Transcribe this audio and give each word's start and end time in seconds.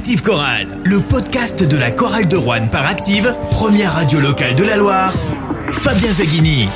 Active 0.00 0.22
Chorale, 0.22 0.80
le 0.86 0.98
podcast 0.98 1.62
de 1.62 1.76
la 1.76 1.90
chorale 1.90 2.26
de 2.26 2.34
Rouen 2.34 2.68
par 2.68 2.86
Active, 2.86 3.34
première 3.50 3.92
radio 3.92 4.18
locale 4.18 4.54
de 4.54 4.64
la 4.64 4.78
Loire. 4.78 5.12
Fabien 5.72 6.10
Zaghini. 6.10 6.70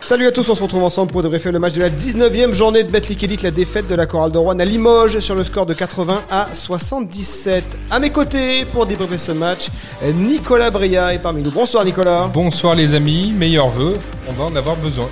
Salut 0.00 0.26
à 0.26 0.32
tous, 0.32 0.48
on 0.48 0.54
se 0.54 0.62
retrouve 0.62 0.82
ensemble 0.82 1.12
pour 1.12 1.22
débriefer 1.22 1.52
le 1.52 1.58
match 1.58 1.74
de 1.74 1.82
la 1.82 1.90
19e 1.90 2.52
journée 2.52 2.84
de 2.84 2.90
Betclic 2.90 3.22
Elite, 3.24 3.42
la 3.42 3.50
défaite 3.50 3.86
de 3.86 3.94
la 3.94 4.06
chorale 4.06 4.32
de 4.32 4.38
Rouen 4.38 4.58
à 4.60 4.64
Limoges 4.64 5.18
sur 5.18 5.34
le 5.34 5.44
score 5.44 5.66
de 5.66 5.74
80 5.74 6.22
à 6.30 6.46
77. 6.54 7.62
À 7.90 7.98
mes 7.98 8.08
côtés 8.08 8.64
pour 8.64 8.86
débriefer 8.86 9.18
ce 9.18 9.32
match, 9.32 9.68
Nicolas 10.14 10.70
Bria 10.70 11.12
est 11.12 11.18
parmi 11.18 11.42
nous. 11.42 11.50
Bonsoir 11.50 11.84
Nicolas. 11.84 12.30
Bonsoir 12.32 12.76
les 12.76 12.94
amis, 12.94 13.30
meilleurs 13.36 13.68
vœux, 13.68 13.98
on 14.26 14.32
va 14.32 14.44
en 14.44 14.56
avoir 14.56 14.76
besoin. 14.76 15.08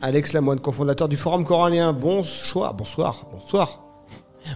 Alex 0.00 0.32
Lamoine, 0.32 0.60
cofondateur 0.60 1.08
du 1.08 1.16
Forum 1.16 1.44
Corallien. 1.44 1.92
Bonsoir, 1.92 2.72
bonsoir, 2.72 3.26
bonsoir. 3.32 3.83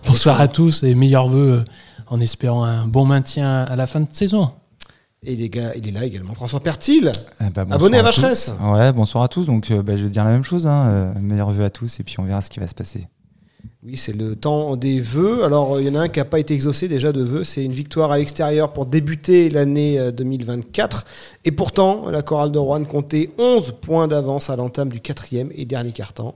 Bonsoir 0.07 0.41
à 0.41 0.49
tous 0.49 0.83
et 0.83 0.95
meilleurs 0.95 1.29
vœux 1.29 1.61
euh, 1.61 1.65
en 2.07 2.21
espérant 2.21 2.65
un 2.65 2.87
bon 2.87 3.05
maintien 3.05 3.63
à 3.63 3.77
la 3.77 3.87
fin 3.87 4.01
de 4.01 4.07
saison. 4.11 4.53
Et 5.25 5.35
les 5.35 5.49
gars, 5.51 5.73
il 5.77 5.89
est 5.89 5.91
là 5.91 6.05
également. 6.05 6.35
François 6.35 6.61
Pertil, 6.61 7.11
Eh 7.41 7.45
ben, 7.51 7.65
bonsoir 7.65 7.73
abonné 7.75 7.97
à 7.99 8.01
tous. 8.01 8.07
Vacheresse. 8.07 8.53
Ouais, 8.63 8.93
bonsoir 8.93 9.25
à 9.25 9.29
tous. 9.29 9.45
Donc, 9.47 9.71
euh, 9.71 9.83
bah, 9.83 9.97
je 9.97 10.05
vais 10.05 10.11
dire 10.11 10.25
la 10.25 10.31
même 10.31 10.45
chose. 10.45 10.67
Hein. 10.67 10.87
euh, 10.89 11.15
meilleurs 11.21 11.51
vœux 11.51 11.65
à 11.65 11.71
tous 11.71 11.99
et 12.01 12.05
puis 12.05 12.15
on 12.19 12.23
verra 12.25 12.41
ce 12.41 12.51
qui 12.51 12.61
va 12.61 12.69
se 12.69 12.75
passer. 12.75 13.09
Oui, 13.89 13.97
c'est 13.97 14.15
le 14.15 14.37
temps 14.37 14.77
des 14.77 15.01
vœux. 15.01 15.45
Alors, 15.45 15.77
euh, 15.77 15.81
il 15.81 15.89
y 15.89 15.91
en 15.91 15.95
a 15.95 16.01
un 16.01 16.09
qui 16.09 16.19
n'a 16.19 16.27
pas 16.27 16.39
été 16.39 16.53
exaucé 16.53 16.89
déjà 16.89 17.11
de 17.11 17.23
vœux. 17.23 17.45
C'est 17.45 17.65
une 17.65 17.73
victoire 17.73 18.13
à 18.13 18.19
l'extérieur 18.19 18.75
pour 18.75 18.85
débuter 18.85 19.49
l'année 19.49 19.99
euh, 19.99 20.11
2024. 20.11 21.07
Et 21.47 21.53
pourtant, 21.53 22.11
la 22.11 22.21
chorale 22.21 22.53
de 22.53 22.59
Rouen 22.59 22.85
comptait 22.85 23.31
11 23.39 23.77
points 23.81 24.07
d'avance 24.07 24.51
à 24.51 24.57
l'entame 24.57 24.91
du 24.91 25.01
quatrième 25.01 25.49
et 25.55 25.65
dernier 25.65 25.93
quart-temps. 25.93 26.35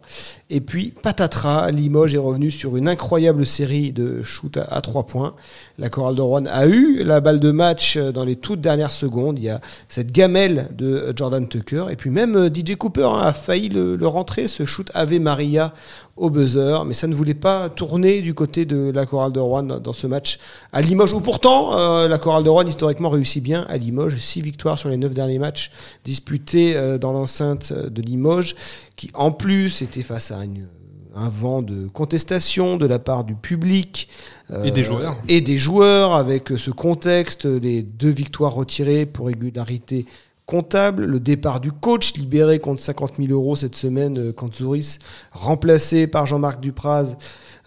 Et 0.48 0.62
puis, 0.62 0.94
patatras, 1.02 1.70
Limoges 1.70 2.14
est 2.14 2.18
revenu 2.18 2.50
sur 2.50 2.78
une 2.78 2.88
incroyable 2.88 3.44
série 3.44 3.92
de 3.92 4.22
shoots 4.22 4.56
à, 4.56 4.80
3 4.80 5.04
points. 5.04 5.34
La 5.78 5.90
chorale 5.90 6.14
de 6.14 6.22
Rouen 6.22 6.46
a 6.46 6.66
eu 6.66 7.04
la 7.04 7.20
balle 7.20 7.40
de 7.40 7.50
match 7.50 7.98
euh, 7.98 8.12
dans 8.12 8.24
les 8.24 8.36
toutes 8.36 8.62
dernières 8.62 8.92
secondes. 8.92 9.38
Il 9.38 9.44
y 9.44 9.50
a 9.50 9.60
cette 9.90 10.10
gamelle 10.10 10.68
de 10.74 10.86
euh, 10.86 11.12
Jordan 11.14 11.46
Tucker. 11.46 11.84
Et 11.90 11.96
puis 11.96 12.08
même 12.08 12.34
euh, 12.34 12.48
DJ 12.48 12.76
Cooper 12.76 13.10
hein, 13.12 13.20
a 13.20 13.34
failli 13.34 13.68
le, 13.68 13.96
le 13.96 14.06
rentrer, 14.06 14.46
ce 14.46 14.64
shoot 14.64 14.90
Ave 14.94 15.20
Maria 15.20 15.74
au 16.16 16.28
buzzer, 16.30 16.84
mais 16.84 16.94
ça 16.94 17.06
ne 17.06 17.14
voulait 17.14 17.32
pas 17.34 17.68
tourner 17.70 18.20
du 18.20 18.34
côté 18.34 18.64
de 18.66 18.90
la 18.94 19.06
chorale 19.06 19.32
de 19.32 19.40
Rouen 19.40 19.62
dans 19.62 19.92
ce 19.94 20.06
match 20.06 20.38
à 20.72 20.82
Limoges, 20.82 21.14
où 21.14 21.20
pourtant 21.20 21.76
euh, 21.78 22.06
la 22.06 22.18
chorale 22.18 22.44
de 22.44 22.48
Rouen 22.50 22.66
historiquement 22.66 23.08
réussit 23.08 23.42
bien 23.42 23.64
à 23.68 23.76
Limoges, 23.78 24.18
six 24.18 24.42
victoires 24.42 24.78
sur 24.78 24.90
les 24.90 24.98
neuf 24.98 25.14
derniers 25.14 25.38
matchs 25.38 25.70
disputés 26.04 26.76
euh, 26.76 26.98
dans 26.98 27.12
l'enceinte 27.12 27.72
de 27.72 28.02
Limoges, 28.02 28.54
qui 28.96 29.10
en 29.14 29.32
plus 29.32 29.80
était 29.82 30.02
face 30.02 30.30
à 30.30 30.44
une- 30.44 30.68
un 31.14 31.28
vent 31.28 31.60
de 31.60 31.88
contestation 31.88 32.76
de 32.78 32.86
la 32.86 32.98
part 32.98 33.24
du 33.24 33.34
public 33.34 34.08
euh, 34.50 34.64
Et 34.64 34.70
des 34.70 34.82
joueurs. 34.82 35.16
et 35.28 35.40
des 35.42 35.58
joueurs 35.58 36.14
avec 36.14 36.48
ce 36.56 36.70
contexte, 36.70 37.44
les 37.44 37.82
deux 37.82 38.08
victoires 38.10 38.54
retirées 38.54 39.04
pour 39.06 39.26
régularité 39.26 40.06
comptable, 40.52 41.06
le 41.06 41.18
départ 41.18 41.60
du 41.60 41.72
coach 41.72 42.12
libéré 42.12 42.58
contre 42.58 42.82
50 42.82 43.14
000 43.16 43.32
euros 43.32 43.56
cette 43.56 43.74
semaine 43.74 44.18
euh, 44.18 44.32
quand 44.34 44.54
Zouris, 44.54 44.98
remplacé 45.30 46.06
par 46.06 46.26
Jean-Marc 46.26 46.60
Dupraz, 46.60 47.16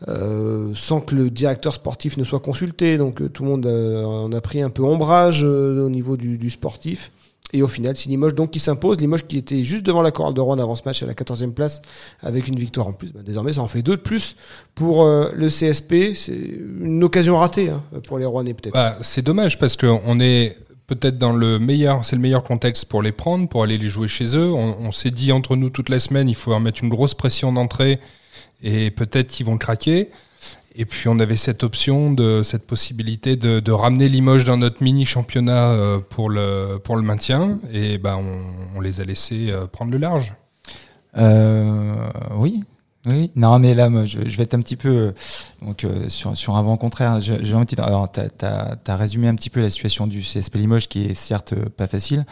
euh, 0.07 0.69
sans 0.75 1.01
que 1.01 1.15
le 1.15 1.31
directeur 1.31 1.73
sportif 1.73 2.15
ne 2.17 2.23
soit 2.23 2.41
consulté. 2.41 2.99
Donc 2.99 3.21
euh, 3.21 3.29
tout 3.29 3.43
le 3.43 3.49
monde 3.49 3.65
euh, 3.65 4.03
en 4.03 4.31
a 4.33 4.39
pris 4.39 4.61
un 4.61 4.69
peu 4.69 4.83
ombrage 4.83 5.41
euh, 5.43 5.83
au 5.83 5.89
niveau 5.89 6.15
du, 6.15 6.49
sportif. 6.51 7.11
Et 7.53 7.61
au 7.61 7.67
final, 7.67 7.95
c'est 7.95 8.09
Limoges 8.09 8.35
donc 8.35 8.51
qui 8.51 8.59
s'impose. 8.59 8.99
Limoges 8.99 9.25
qui 9.25 9.37
était 9.37 9.63
juste 9.63 9.85
devant 9.85 10.01
la 10.01 10.11
chorale 10.11 10.33
de 10.33 10.41
Rouen 10.41 10.59
avant 10.59 10.75
ce 10.75 10.81
match 10.85 11.01
à 11.03 11.05
la 11.05 11.13
14e 11.13 11.53
place 11.53 11.81
avec 12.21 12.47
une 12.47 12.55
victoire 12.55 12.87
en 12.87 12.93
plus. 12.93 13.13
Ben, 13.13 13.23
désormais, 13.23 13.53
ça 13.53 13.61
en 13.61 13.67
fait 13.67 13.81
deux 13.81 13.95
de 13.95 14.01
plus 14.01 14.35
pour 14.73 15.05
euh, 15.05 15.31
le 15.33 15.47
CSP. 15.47 16.15
C'est 16.15 16.33
une 16.35 17.03
occasion 17.03 17.37
ratée 17.37 17.69
hein, 17.69 17.81
pour 18.07 18.19
les 18.19 18.25
Rouennais 18.25 18.53
peut-être. 18.53 18.73
Bah, 18.73 18.97
c'est 19.01 19.23
dommage 19.23 19.57
parce 19.57 19.77
qu'on 19.77 20.19
est 20.19 20.57
peut-être 20.87 21.17
dans 21.17 21.33
le 21.33 21.59
meilleur, 21.59 22.05
c'est 22.05 22.15
le 22.15 22.21
meilleur 22.21 22.43
contexte 22.43 22.85
pour 22.85 23.01
les 23.01 23.11
prendre, 23.11 23.49
pour 23.49 23.63
aller 23.63 23.77
les 23.77 23.87
jouer 23.87 24.07
chez 24.07 24.35
eux. 24.35 24.51
On, 24.53 24.91
s'est 24.91 25.11
dit 25.11 25.31
entre 25.31 25.55
nous 25.55 25.69
toute 25.69 25.89
la 25.89 25.99
semaine, 25.99 26.29
il 26.29 26.35
faut 26.35 26.51
leur 26.51 26.59
mettre 26.59 26.83
une 26.83 26.89
grosse 26.89 27.13
pression 27.13 27.51
d'entrée 27.51 27.99
et 28.63 28.91
peut-être 28.91 29.27
qu'ils 29.27 29.45
vont 29.45 29.57
craquer. 29.57 30.09
Et 30.77 30.85
puis 30.85 31.07
on 31.07 31.19
avait 31.19 31.37
cette 31.37 31.63
option, 31.63 32.15
cette 32.43 32.67
possibilité 32.67 33.37
de, 33.37 33.71
ramener 33.71 34.09
Limoges 34.09 34.45
dans 34.45 34.57
notre 34.57 34.83
mini 34.83 35.05
championnat 35.05 35.69
euh, 35.69 35.99
pour 35.99 36.29
le 36.29 36.79
pour 36.83 36.97
le 36.97 37.01
maintien. 37.01 37.59
Et 37.71 37.97
ben 37.97 38.21
on, 38.75 38.81
les 38.81 38.99
a 38.99 39.05
laissés 39.05 39.51
euh, 39.51 39.67
prendre 39.67 39.91
le 39.91 39.97
large. 39.97 40.33
Euh, 41.17 41.95
oui. 42.35 42.61
Oui, 43.07 43.31
non, 43.35 43.59
mais 43.59 43.75
là, 43.75 43.87
je, 44.05 44.19
vais 44.19 44.43
être 44.43 44.55
un 44.55 44.61
petit 44.61 44.75
peu 44.75 45.13
donc 45.61 45.83
euh, 45.83 46.09
sur, 46.09 46.35
sur 46.35 46.55
un 46.55 46.61
vent 46.61 46.77
contraire. 46.77 47.19
J'ai 47.21 47.53
envie 47.53 47.65
de 47.65 47.75
dire, 47.75 47.85
alors, 47.85 48.11
t'as 48.11 48.77
as, 48.85 48.95
résumé 48.95 49.27
un 49.27 49.35
petit 49.35 49.49
peu 49.49 49.61
la 49.61 49.69
situation 49.69 50.07
du 50.07 50.21
CSP 50.21 50.55
Limoges, 50.55 50.87
qui 50.87 51.05
est 51.05 51.13
certes 51.13 51.53
euh, 51.53 51.65
pas 51.75 51.87
facile. 51.87 52.25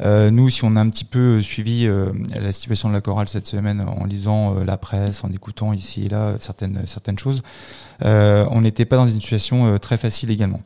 Euh, 0.00 0.30
nous, 0.30 0.48
si 0.50 0.64
on 0.64 0.76
a 0.76 0.80
un 0.80 0.88
petit 0.88 1.04
peu 1.04 1.42
suivi 1.42 1.88
la 2.40 2.52
situation 2.52 2.88
de 2.88 2.94
la 2.94 3.00
chorale 3.00 3.28
cette 3.28 3.46
semaine 3.46 3.84
en 3.86 4.04
lisant 4.04 4.54
la 4.64 4.76
presse, 4.76 5.24
en 5.24 5.30
écoutant 5.30 5.72
ici 5.72 6.04
et 6.04 6.08
là 6.08 6.34
certaines 6.38 6.82
certaines 6.86 7.18
choses, 7.18 7.42
on 8.00 8.60
n'était 8.60 8.84
pas 8.84 8.96
dans 8.96 9.08
une 9.08 9.20
situation 9.20 9.76
très 9.78 9.96
facile 9.96 10.30
également. 10.30 10.60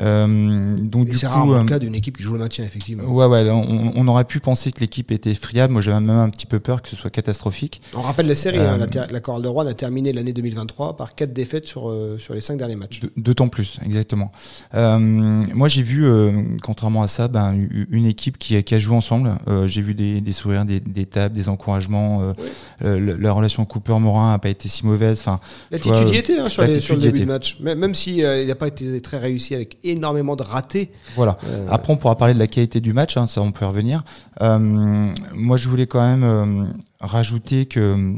Euh, 0.00 0.76
donc 0.76 1.08
c'est 1.12 1.26
coup, 1.26 1.32
rarement 1.32 1.54
euh, 1.54 1.62
le 1.62 1.68
cas 1.68 1.78
d'une 1.78 1.94
équipe 1.94 2.16
qui 2.16 2.22
joue 2.22 2.34
le 2.34 2.38
maintien, 2.38 2.64
effectivement. 2.64 3.04
Ouais, 3.04 3.26
ouais, 3.26 3.50
on, 3.50 3.92
on 3.96 4.08
aurait 4.08 4.24
pu 4.24 4.38
penser 4.38 4.70
que 4.70 4.80
l'équipe 4.80 5.10
était 5.10 5.34
friable. 5.34 5.72
Moi, 5.72 5.82
j'avais 5.82 5.98
même 5.98 6.10
un 6.10 6.30
petit 6.30 6.46
peu 6.46 6.60
peur 6.60 6.82
que 6.82 6.88
ce 6.88 6.96
soit 6.96 7.10
catastrophique. 7.10 7.80
On 7.94 8.02
rappelle 8.02 8.26
la 8.26 8.34
série, 8.34 8.58
Euh, 8.58 8.80
hein, 8.80 9.06
la 9.10 9.20
chorale 9.20 9.42
de 9.42 9.48
Rouen 9.48 9.66
a 9.66 9.74
terminé 9.74 10.12
l'année 10.12 10.32
2023 10.32 10.96
par 10.96 11.14
quatre 11.14 11.32
défaites 11.32 11.57
sur, 11.66 11.88
euh, 11.90 12.16
sur 12.18 12.34
les 12.34 12.40
cinq 12.40 12.56
derniers 12.58 12.76
matchs. 12.76 13.00
D'autant 13.16 13.48
plus, 13.48 13.78
exactement. 13.84 14.30
Euh, 14.74 14.98
moi, 14.98 15.68
j'ai 15.68 15.82
vu, 15.82 16.04
euh, 16.06 16.42
contrairement 16.62 17.02
à 17.02 17.06
ça, 17.06 17.28
ben, 17.28 17.54
une 17.90 18.06
équipe 18.06 18.38
qui, 18.38 18.56
a- 18.56 18.62
qui 18.62 18.74
a 18.74 18.78
joué 18.78 18.96
ensemble. 18.96 19.36
J'ai 19.66 19.80
vu 19.82 19.94
des, 19.94 20.20
des 20.20 20.32
sourires, 20.32 20.64
des, 20.64 20.80
des 20.80 21.06
tables, 21.06 21.34
des 21.34 21.48
encouragements. 21.48 22.34
La 22.80 23.32
relation 23.32 23.64
Cooper-Morin 23.64 24.32
n'a 24.32 24.38
pas 24.38 24.48
été 24.50 24.68
si 24.68 24.86
mauvaise. 24.86 25.20
Enfin, 25.20 25.40
L'attitude 25.70 26.08
y 26.10 26.16
était 26.16 26.38
hein, 26.38 26.48
sur, 26.48 26.62
les- 26.62 26.80
sur 26.80 26.94
le 26.94 27.00
début 27.00 27.20
de 27.20 27.26
match. 27.26 27.58
Même, 27.60 27.78
même 27.78 27.94
si 27.94 28.18
il 28.18 28.46
n'a 28.46 28.54
pas 28.54 28.68
été 28.68 29.00
très 29.00 29.18
réussi 29.18 29.54
avec 29.54 29.78
énormément 29.84 30.36
de 30.36 30.42
ratés. 30.42 30.90
voilà. 31.16 31.38
Après, 31.70 31.92
on 31.92 31.96
pourra 31.96 32.16
parler 32.16 32.34
de 32.34 32.38
la 32.38 32.46
qualité 32.46 32.80
du 32.80 32.92
match, 32.92 33.16
hein, 33.16 33.26
ça 33.28 33.40
on 33.42 33.52
peut 33.52 33.64
y 33.64 33.68
revenir. 33.68 34.02
Moi, 34.40 35.56
je 35.56 35.68
voulais 35.68 35.86
quand 35.86 36.00
même 36.00 36.72
rajouter 37.00 37.66
que. 37.66 38.14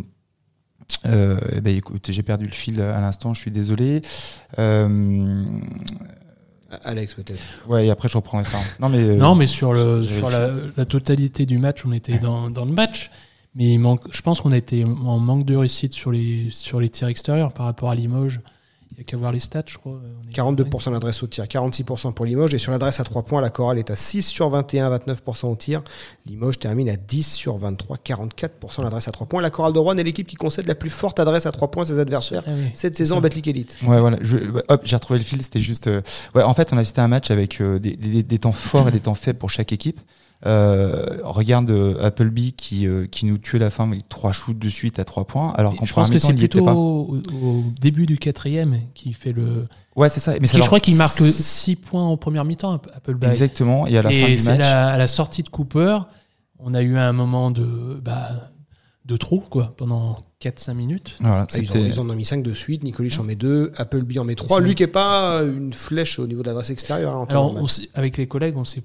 Euh, 1.07 1.39
eh 1.57 1.61
ben, 1.61 1.77
écoute, 1.77 2.09
j'ai 2.11 2.23
perdu 2.23 2.45
le 2.45 2.53
fil 2.53 2.81
à 2.81 3.01
l'instant, 3.01 3.35
je 3.35 3.41
suis 3.41 3.51
désolé. 3.51 4.03
Euh, 4.59 5.45
Alex 6.85 7.15
peut-être. 7.15 7.41
ouais, 7.69 7.87
et 7.87 7.91
après 7.91 8.09
je 8.09 8.17
reprends. 8.17 8.41
Enfin, 8.41 8.61
non, 8.79 8.89
mais, 8.89 8.99
euh, 9.01 9.17
non, 9.17 9.35
mais 9.35 9.47
sur, 9.47 9.73
le, 9.73 10.03
sur 10.03 10.31
la, 10.31 10.51
la 10.77 10.85
totalité 10.85 11.45
du 11.47 11.59
match, 11.59 11.85
on 11.85 11.93
était 11.93 12.19
dans, 12.19 12.49
dans 12.51 12.65
le 12.65 12.73
match. 12.73 13.11
Mais 13.57 13.73
il 13.73 13.79
manque, 13.79 14.03
je 14.13 14.23
pense 14.23 14.41
qu'on 14.41 14.53
a 14.53 14.57
été 14.57 14.85
en 14.85 15.19
manque 15.19 15.45
de 15.45 15.57
réussite 15.57 15.93
sur 15.93 16.13
les, 16.13 16.49
sur 16.53 16.79
les 16.79 16.89
tirs 16.89 17.09
extérieurs 17.09 17.53
par 17.53 17.67
rapport 17.67 17.91
à 17.91 17.97
Limoges. 17.97 18.41
Il 19.01 19.05
n'y 19.05 19.07
a 19.07 19.11
qu'à 19.13 19.17
voir 19.17 19.33
les 19.33 19.41
stats, 19.41 19.63
je 19.67 19.79
crois. 19.79 19.93
On 19.95 20.29
est- 20.29 20.33
42% 20.35 20.91
d'adresse 20.93 21.23
au 21.23 21.27
tir, 21.27 21.47
46% 21.49 22.13
pour 22.13 22.27
Limoges. 22.27 22.53
Et 22.53 22.59
sur 22.59 22.71
l'adresse 22.71 23.01
à 23.01 23.05
3 23.05 23.23
points, 23.23 23.41
la 23.41 23.49
chorale 23.49 23.79
est 23.79 23.91
à 23.91 23.97
6 23.97 24.27
sur 24.27 24.51
21, 24.51 24.91
29% 24.91 25.49
au 25.51 25.57
tir. 25.57 25.83
Limoges 26.27 26.59
termine 26.59 26.91
à 26.91 26.97
10 26.97 27.33
sur 27.33 27.57
23, 27.57 27.97
44% 27.97 28.83
d'adresse 28.83 29.09
à 29.09 29.11
3 29.11 29.27
points. 29.27 29.41
La 29.41 29.49
chorale 29.49 29.73
de 29.73 29.79
Rouen 29.79 29.97
est 29.97 30.03
l'équipe 30.03 30.27
qui 30.27 30.37
concède 30.37 30.67
la 30.67 30.75
plus 30.75 30.91
forte 30.91 31.19
adresse 31.19 31.47
à 31.47 31.53
3 31.53 31.71
points 31.71 31.85
à 31.85 31.87
ses 31.87 31.99
adversaires. 31.99 32.43
Ah 32.47 32.51
oui, 32.55 32.71
Cette 32.75 32.95
saison 32.95 33.17
en. 33.17 33.21
Betclic 33.23 33.49
Elite. 33.49 33.79
Ouais, 33.87 34.01
voilà. 34.01 34.19
Je, 34.21 34.37
ouais, 34.37 34.63
hop, 34.69 34.83
j'ai 34.85 34.97
retrouvé 34.97 35.19
le 35.19 35.25
fil. 35.25 35.41
C'était 35.43 35.61
juste. 35.61 35.87
euh, 35.87 36.03
ouais, 36.35 36.43
en 36.43 36.53
fait, 36.53 36.71
on 36.75 36.77
a 36.77 36.81
assisté 36.83 37.01
à 37.01 37.05
un 37.05 37.09
match 37.09 37.31
avec 37.31 37.59
euh, 37.63 37.79
des, 37.79 37.97
des, 37.97 38.23
des 38.23 38.39
temps 38.39 38.53
forts 38.53 38.89
et 38.89 38.93
des 38.93 39.01
temps 39.01 39.15
faibles 39.15 39.39
pour 39.39 39.49
chaque 39.49 39.73
équipe. 39.73 39.99
Euh, 40.47 41.19
regarde 41.23 41.71
euh, 41.71 42.03
Appleby 42.03 42.55
qui, 42.55 42.87
euh, 42.87 43.07
qui 43.07 43.27
nous 43.27 43.37
tuait 43.37 43.59
la 43.59 43.69
fin 43.69 43.87
avec 43.87 44.09
trois 44.09 44.33
shoots 44.33 44.59
de 44.59 44.69
suite 44.71 44.99
à 44.99 45.05
trois 45.05 45.27
points, 45.27 45.53
alors 45.57 45.77
qu'en 45.77 45.85
Je 45.85 45.93
pense 45.93 46.09
première 46.09 46.09
que 46.09 46.15
mi-temps, 46.15 46.27
c'est 46.29 46.33
il 46.35 46.41
y 46.41 46.45
était 46.45 46.59
plutôt 46.59 46.65
pas. 46.65 46.73
au, 46.75 47.19
au 47.43 47.65
début 47.79 48.07
du 48.07 48.17
quatrième 48.17 48.81
qui 48.95 49.13
fait 49.13 49.33
le. 49.33 49.67
Ouais, 49.97 50.09
c'est 50.09 50.21
ça. 50.21 50.33
Mais 50.41 50.47
je 50.47 50.59
crois 50.61 50.81
qu'il 50.81 50.97
marque 50.97 51.21
6 51.21 51.77
points 51.77 52.05
en 52.07 52.17
première 52.17 52.47
mi-temps, 52.47 52.73
Appleby. 52.95 53.27
Exactement. 53.27 53.87
Et 53.87 53.99
à 53.99 54.03
la 54.03 54.11
fin 54.11 54.17
du 54.35 54.43
match. 54.43 54.59
la- 54.59 54.89
à 54.89 54.97
la 54.97 55.09
sortie 55.09 55.43
de 55.43 55.51
Cooper, 55.51 55.99
on 56.59 56.73
a 56.73 56.81
eu 56.81 56.97
un 56.97 57.13
moment 57.13 57.51
de, 57.51 58.01
bah, 58.03 58.29
de 59.05 59.17
trou 59.19 59.41
quoi, 59.51 59.75
pendant 59.77 60.17
4-5 60.43 60.73
minutes. 60.75 61.17
Voilà, 61.21 61.47
Ah, 61.53 61.59
Ils, 61.59 61.71
ont, 61.71 61.85
ils 61.87 62.01
en 62.01 62.09
ont 62.09 62.15
mis 62.15 62.25
5 62.25 62.43
de 62.43 62.55
suite. 62.55 62.83
Nicolich 62.83 63.19
en 63.19 63.25
met 63.25 63.35
2, 63.35 63.73
Appleby 63.77 64.19
en 64.19 64.25
met 64.25 64.37
3. 64.37 64.57
sont- 64.57 64.63
Lui 64.65 64.75
qui 64.75 64.85
n'est 64.85 64.87
pas 64.87 65.43
une 65.43 65.75
flèche 65.75 66.19
au 66.19 66.27
niveau 66.27 66.41
de 66.41 66.47
l'adresse 66.47 66.71
extérieure. 66.71 67.15
hein, 67.15 67.27
Alors, 67.29 67.55
on 67.57 67.67
avec 67.93 68.17
les 68.17 68.27
collègues, 68.27 68.57
on 68.57 68.65
s'est, 68.65 68.83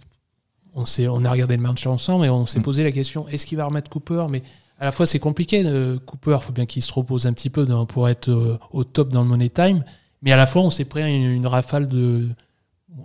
on 0.76 0.86
s'est, 0.86 1.08
on 1.08 1.24
a 1.26 1.32
regardé 1.32 1.56
le 1.56 1.62
match 1.64 1.88
ensemble 1.88 2.26
et 2.26 2.30
on 2.30 2.46
s'est 2.46 2.60
Mm. 2.60 2.64
posé 2.64 2.84
la 2.84 2.92
question 2.92 3.28
est-ce 3.30 3.46
qu'il 3.46 3.58
va 3.58 3.66
remettre 3.66 3.90
Cooper? 3.90 4.26
Mais 4.30 4.44
à 4.80 4.86
la 4.86 4.92
fois, 4.92 5.06
c'est 5.06 5.20
compliqué. 5.20 5.64
euh, 5.66 5.98
Cooper, 6.06 6.38
faut 6.42 6.52
bien 6.54 6.66
qu'il 6.66 6.82
se 6.82 6.92
repose 6.94 7.26
un 7.28 7.34
petit 7.34 7.50
peu 7.50 7.66
dans- 7.66 7.86
pour 7.86 8.08
être 8.10 8.30
euh, 8.30 8.60
au 8.72 8.84
top 8.84 9.10
dans 9.10 9.22
le 9.24 9.28
money 9.30 9.50
time. 9.50 9.84
Mais 10.22 10.32
à 10.32 10.38
la 10.38 10.46
fois, 10.48 10.62
on 10.64 10.70
s'est 10.70 10.86
pris 10.86 11.02
une, 11.02 11.30
une 11.32 11.48
rafale 11.48 11.88
de, 11.88 12.28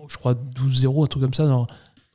je 0.09 0.17
crois, 0.17 0.35
12-0, 0.35 1.05
un 1.05 1.07
truc 1.07 1.23
comme 1.23 1.35
ça, 1.35 1.47
dans, 1.47 1.67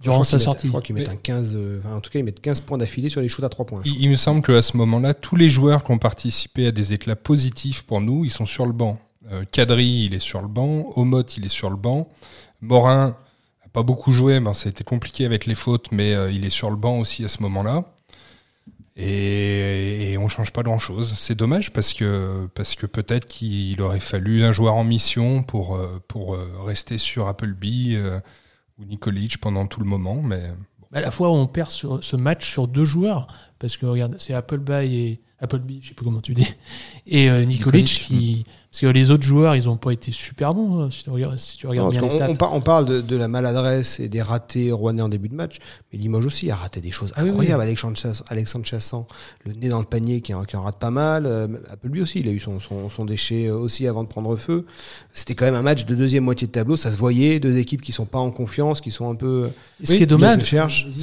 durant 0.02 0.24
sa 0.24 0.40
sortie. 0.40 0.68
Je 0.68 0.72
crois 0.72 0.82
qu'ils 0.82 0.96
mettent 0.96 1.10
un 1.10 1.16
15, 1.16 1.54
euh, 1.56 1.80
enfin, 1.80 1.96
en 1.96 2.02
tout 2.02 2.10
cas, 2.10 2.20
ils 2.20 2.26
mettent 2.26 2.42
15 2.42 2.60
points 2.62 2.78
d'affilée 2.78 3.10
sur 3.10 3.22
les 3.22 3.28
shoots 3.30 3.46
à 3.46 3.50
3 3.50 3.66
points. 3.66 3.82
Il, 3.86 3.96
il 4.02 4.10
me 4.10 4.16
semble 4.16 4.42
qu'à 4.42 4.62
ce 4.62 4.76
moment-là, 4.78 5.14
tous 5.14 5.36
les 5.38 5.50
joueurs 5.50 5.84
qui 5.84 5.92
ont 5.92 5.98
participé 6.00 6.68
à 6.68 6.72
des 6.72 6.94
éclats 6.94 7.16
positifs 7.16 7.84
pour 7.84 8.02
nous, 8.02 8.26
ils 8.26 8.32
sont 8.32 8.46
sur 8.46 8.66
le 8.66 8.74
banc. 8.74 9.00
Euh, 9.32 9.44
Kadri, 9.52 10.06
il 10.06 10.14
est 10.14 10.20
sur 10.20 10.42
le 10.42 10.48
banc. 10.48 10.86
Omot, 10.96 11.22
il 11.38 11.46
est 11.46 11.50
sur 11.50 11.70
le 11.70 11.76
banc. 11.78 12.10
Morin 12.62 13.16
pas 13.76 13.84
beaucoup 13.84 14.14
joué, 14.14 14.40
ben, 14.40 14.54
ça 14.54 14.68
a 14.68 14.72
été 14.72 14.86
compliqué 14.86 15.26
avec 15.26 15.46
les 15.46 15.54
fautes, 15.54 15.92
mais 15.92 16.16
euh, 16.16 16.32
il 16.32 16.46
est 16.46 16.50
sur 16.50 16.70
le 16.70 16.78
banc 16.78 16.98
aussi 16.98 17.26
à 17.26 17.28
ce 17.28 17.44
moment-là. 17.44 17.84
Et, 18.96 20.14
et 20.14 20.18
on 20.18 20.30
change 20.30 20.54
pas 20.54 20.64
grand-chose. 20.64 21.14
C'est 21.18 21.36
dommage 21.36 21.74
parce 21.74 21.94
que, 21.94 22.48
parce 22.56 22.76
que 22.76 22.86
peut-être 22.86 23.26
qu'il 23.26 23.82
aurait 23.82 24.00
fallu 24.00 24.46
un 24.46 24.54
joueur 24.54 24.76
en 24.76 24.86
mission 24.86 25.44
pour, 25.44 25.76
euh, 25.76 26.02
pour 26.08 26.36
euh, 26.36 26.48
rester 26.64 26.98
sur 26.98 27.28
Appleby 27.28 27.98
ou 28.78 28.86
Nikolic 28.86 29.40
pendant 29.40 29.68
tout 29.68 29.82
le 29.82 29.88
moment. 29.88 30.22
Mais 30.22 30.52
À 30.94 31.02
la 31.02 31.12
fois, 31.12 31.30
on 31.30 31.46
perd 31.46 31.70
sur 31.70 32.02
ce 32.02 32.16
match 32.16 32.50
sur 32.50 32.70
deux 32.70 32.86
joueurs, 32.86 33.28
parce 33.60 33.76
que 33.76 33.86
regarde, 33.86 34.16
c'est 34.20 34.34
Appleby 34.34 34.96
et 34.96 35.22
Appleby, 35.40 35.80
je 35.84 35.90
sais 35.90 35.94
pas 35.94 36.06
comment 36.06 36.22
tu 36.22 36.34
dis, 36.34 36.56
et 37.06 37.30
euh, 37.30 37.44
Nikolic, 37.44 37.84
Nikolic, 37.84 37.86
qui, 37.86 38.46
parce 38.82 38.92
que 38.94 38.98
les 38.98 39.10
autres 39.10 39.24
joueurs, 39.24 39.56
ils 39.56 39.70
ont 39.70 39.78
pas 39.78 39.92
été 39.92 40.12
super 40.12 40.54
bons. 40.54 40.82
hein, 40.82 40.90
si 40.92 41.04
tu 41.04 41.10
regardes, 41.10 41.38
si 41.38 41.56
tu 41.56 41.66
regardes 41.66 41.94
Non, 41.94 42.00
bien 42.00 42.02
les 42.02 42.10
stats. 42.10 42.30
on, 42.30 42.36
par- 42.36 42.54
on 42.54 42.60
parle 42.60 42.86
de, 42.86 43.00
de 43.00 43.16
la 43.16 43.30
maladresse 43.30 44.02
et 44.02 44.10
des 44.10 44.22
ratés 44.22 44.72
rouennais 44.74 45.02
en 45.02 45.08
début 45.08 45.30
de 45.30 45.34
match, 45.36 45.60
mais 45.94 45.98
Limoges 46.00 46.26
aussi 46.26 46.52
a 46.52 46.56
raté 46.58 46.82
des 46.82 46.92
choses 46.92 47.14
Ah 47.16 47.24
oui, 47.24 47.30
incroyables. 47.30 47.62
Alexandre, 47.62 47.96
Chass- 47.98 48.24
Alexandre 48.28 48.66
Chassan, 48.66 49.06
le 49.46 49.54
nez 49.54 49.70
dans 49.70 49.80
le 49.80 49.86
panier 49.86 50.20
qui 50.20 50.34
en, 50.34 50.44
qui 50.44 50.58
en 50.58 50.64
rate 50.64 50.78
pas 50.78 50.92
mal. 50.92 51.26
Euh, 51.26 51.48
Appleby 51.72 52.02
aussi, 52.02 52.20
il 52.20 52.28
a 52.28 52.32
eu 52.32 52.40
son, 52.42 52.60
son, 52.60 52.90
son 52.90 53.06
déchet 53.06 53.48
euh, 53.48 53.56
aussi 53.56 53.88
avant 53.88 54.04
de 54.04 54.10
prendre 54.10 54.36
feu. 54.36 54.66
C'était 55.14 55.36
quand 55.36 55.46
même 55.46 55.56
un 55.56 55.62
match 55.62 55.86
de 55.86 55.96
deuxième 55.96 56.26
moitié 56.26 56.48
de 56.48 56.52
tableau, 56.52 56.76
ça 56.76 56.92
se 56.92 56.98
voyait, 56.98 57.40
deux 57.40 57.58
équipes 57.58 57.82
qui 57.82 57.94
sont 57.94 58.06
pas 58.06 58.20
en 58.20 58.30
confiance, 58.32 58.82
qui 58.82 58.92
sont 58.92 59.10
un 59.10 59.16
peu... 59.16 59.52
Et 59.82 59.86
ce 59.86 59.96
qui 59.96 60.04
est 60.04 60.06
dommage. 60.06 60.42
Ce 60.44 60.50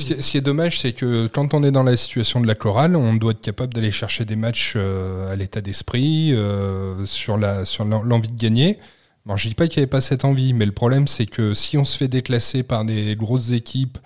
qui, 0.04 0.12
est, 0.12 0.20
ce 0.20 0.30
qui 0.30 0.36
est 0.36 0.40
dommage, 0.42 0.80
c'est 0.80 0.92
que 0.92 1.26
quand 1.26 1.54
on 1.54 1.64
est 1.64 1.70
dans 1.70 1.84
la 1.84 1.96
situation 1.96 2.40
de 2.42 2.46
la 2.46 2.54
chorale, 2.54 2.96
on 2.96 3.14
doit 3.14 3.30
être 3.32 3.40
capable 3.40 3.72
d'aller 3.72 3.90
chercher 3.90 4.26
des 4.26 4.36
matchs 4.36 4.74
euh, 4.76 5.32
à 5.32 5.36
l'état 5.36 5.62
d'esprit, 5.62 6.32
euh, 6.34 7.04
sur 7.06 7.38
la 7.38 7.61
sur 7.64 7.84
l'en- 7.84 8.02
l'envie 8.02 8.28
de 8.28 8.38
gagner. 8.40 8.78
Bon, 9.26 9.36
je 9.36 9.48
dis 9.48 9.54
pas 9.54 9.68
qu'il 9.68 9.78
n'y 9.78 9.82
avait 9.84 9.90
pas 9.90 10.00
cette 10.00 10.24
envie, 10.24 10.52
mais 10.52 10.66
le 10.66 10.72
problème, 10.72 11.06
c'est 11.06 11.26
que 11.26 11.54
si 11.54 11.78
on 11.78 11.84
se 11.84 11.96
fait 11.96 12.08
déclasser 12.08 12.62
par 12.62 12.84
des 12.84 13.14
grosses 13.16 13.52
équipes 13.52 13.98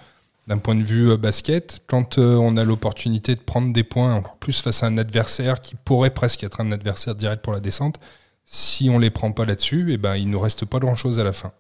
d'un 0.47 0.59
point 0.59 0.75
de 0.75 0.83
vue 0.85 1.11
euh, 1.11 1.17
basket, 1.17 1.81
quand 1.87 2.19
euh, 2.19 2.37
on 2.37 2.57
a 2.57 2.65
l'opportunité 2.65 3.35
de 3.35 3.41
prendre 3.41 3.73
des 3.73 3.83
points, 3.83 4.15
encore 4.15 4.37
plus 4.37 4.61
face 4.61 4.83
à 4.83 4.87
un 4.87 4.99
adversaire 4.99 5.61
qui 5.61 5.75
pourrait 5.75 6.11
presque 6.11 6.45
être 6.45 6.61
un 6.61 6.71
adversaire 6.71 7.15
direct 7.15 7.43
pour 7.43 7.53
la 7.53 7.61
descente, 7.61 7.99
si 8.45 8.89
on 8.91 8.99
les 8.99 9.11
prend 9.11 9.33
pas 9.33 9.45
là-dessus, 9.45 9.93
eh 9.93 9.97
ben 9.97 10.15
il 10.17 10.31
nous 10.31 10.39
reste 10.39 10.65
pas 10.67 10.79
grand-chose 10.79 11.19
à 11.19 11.25
la 11.25 11.33
fin. 11.33 11.51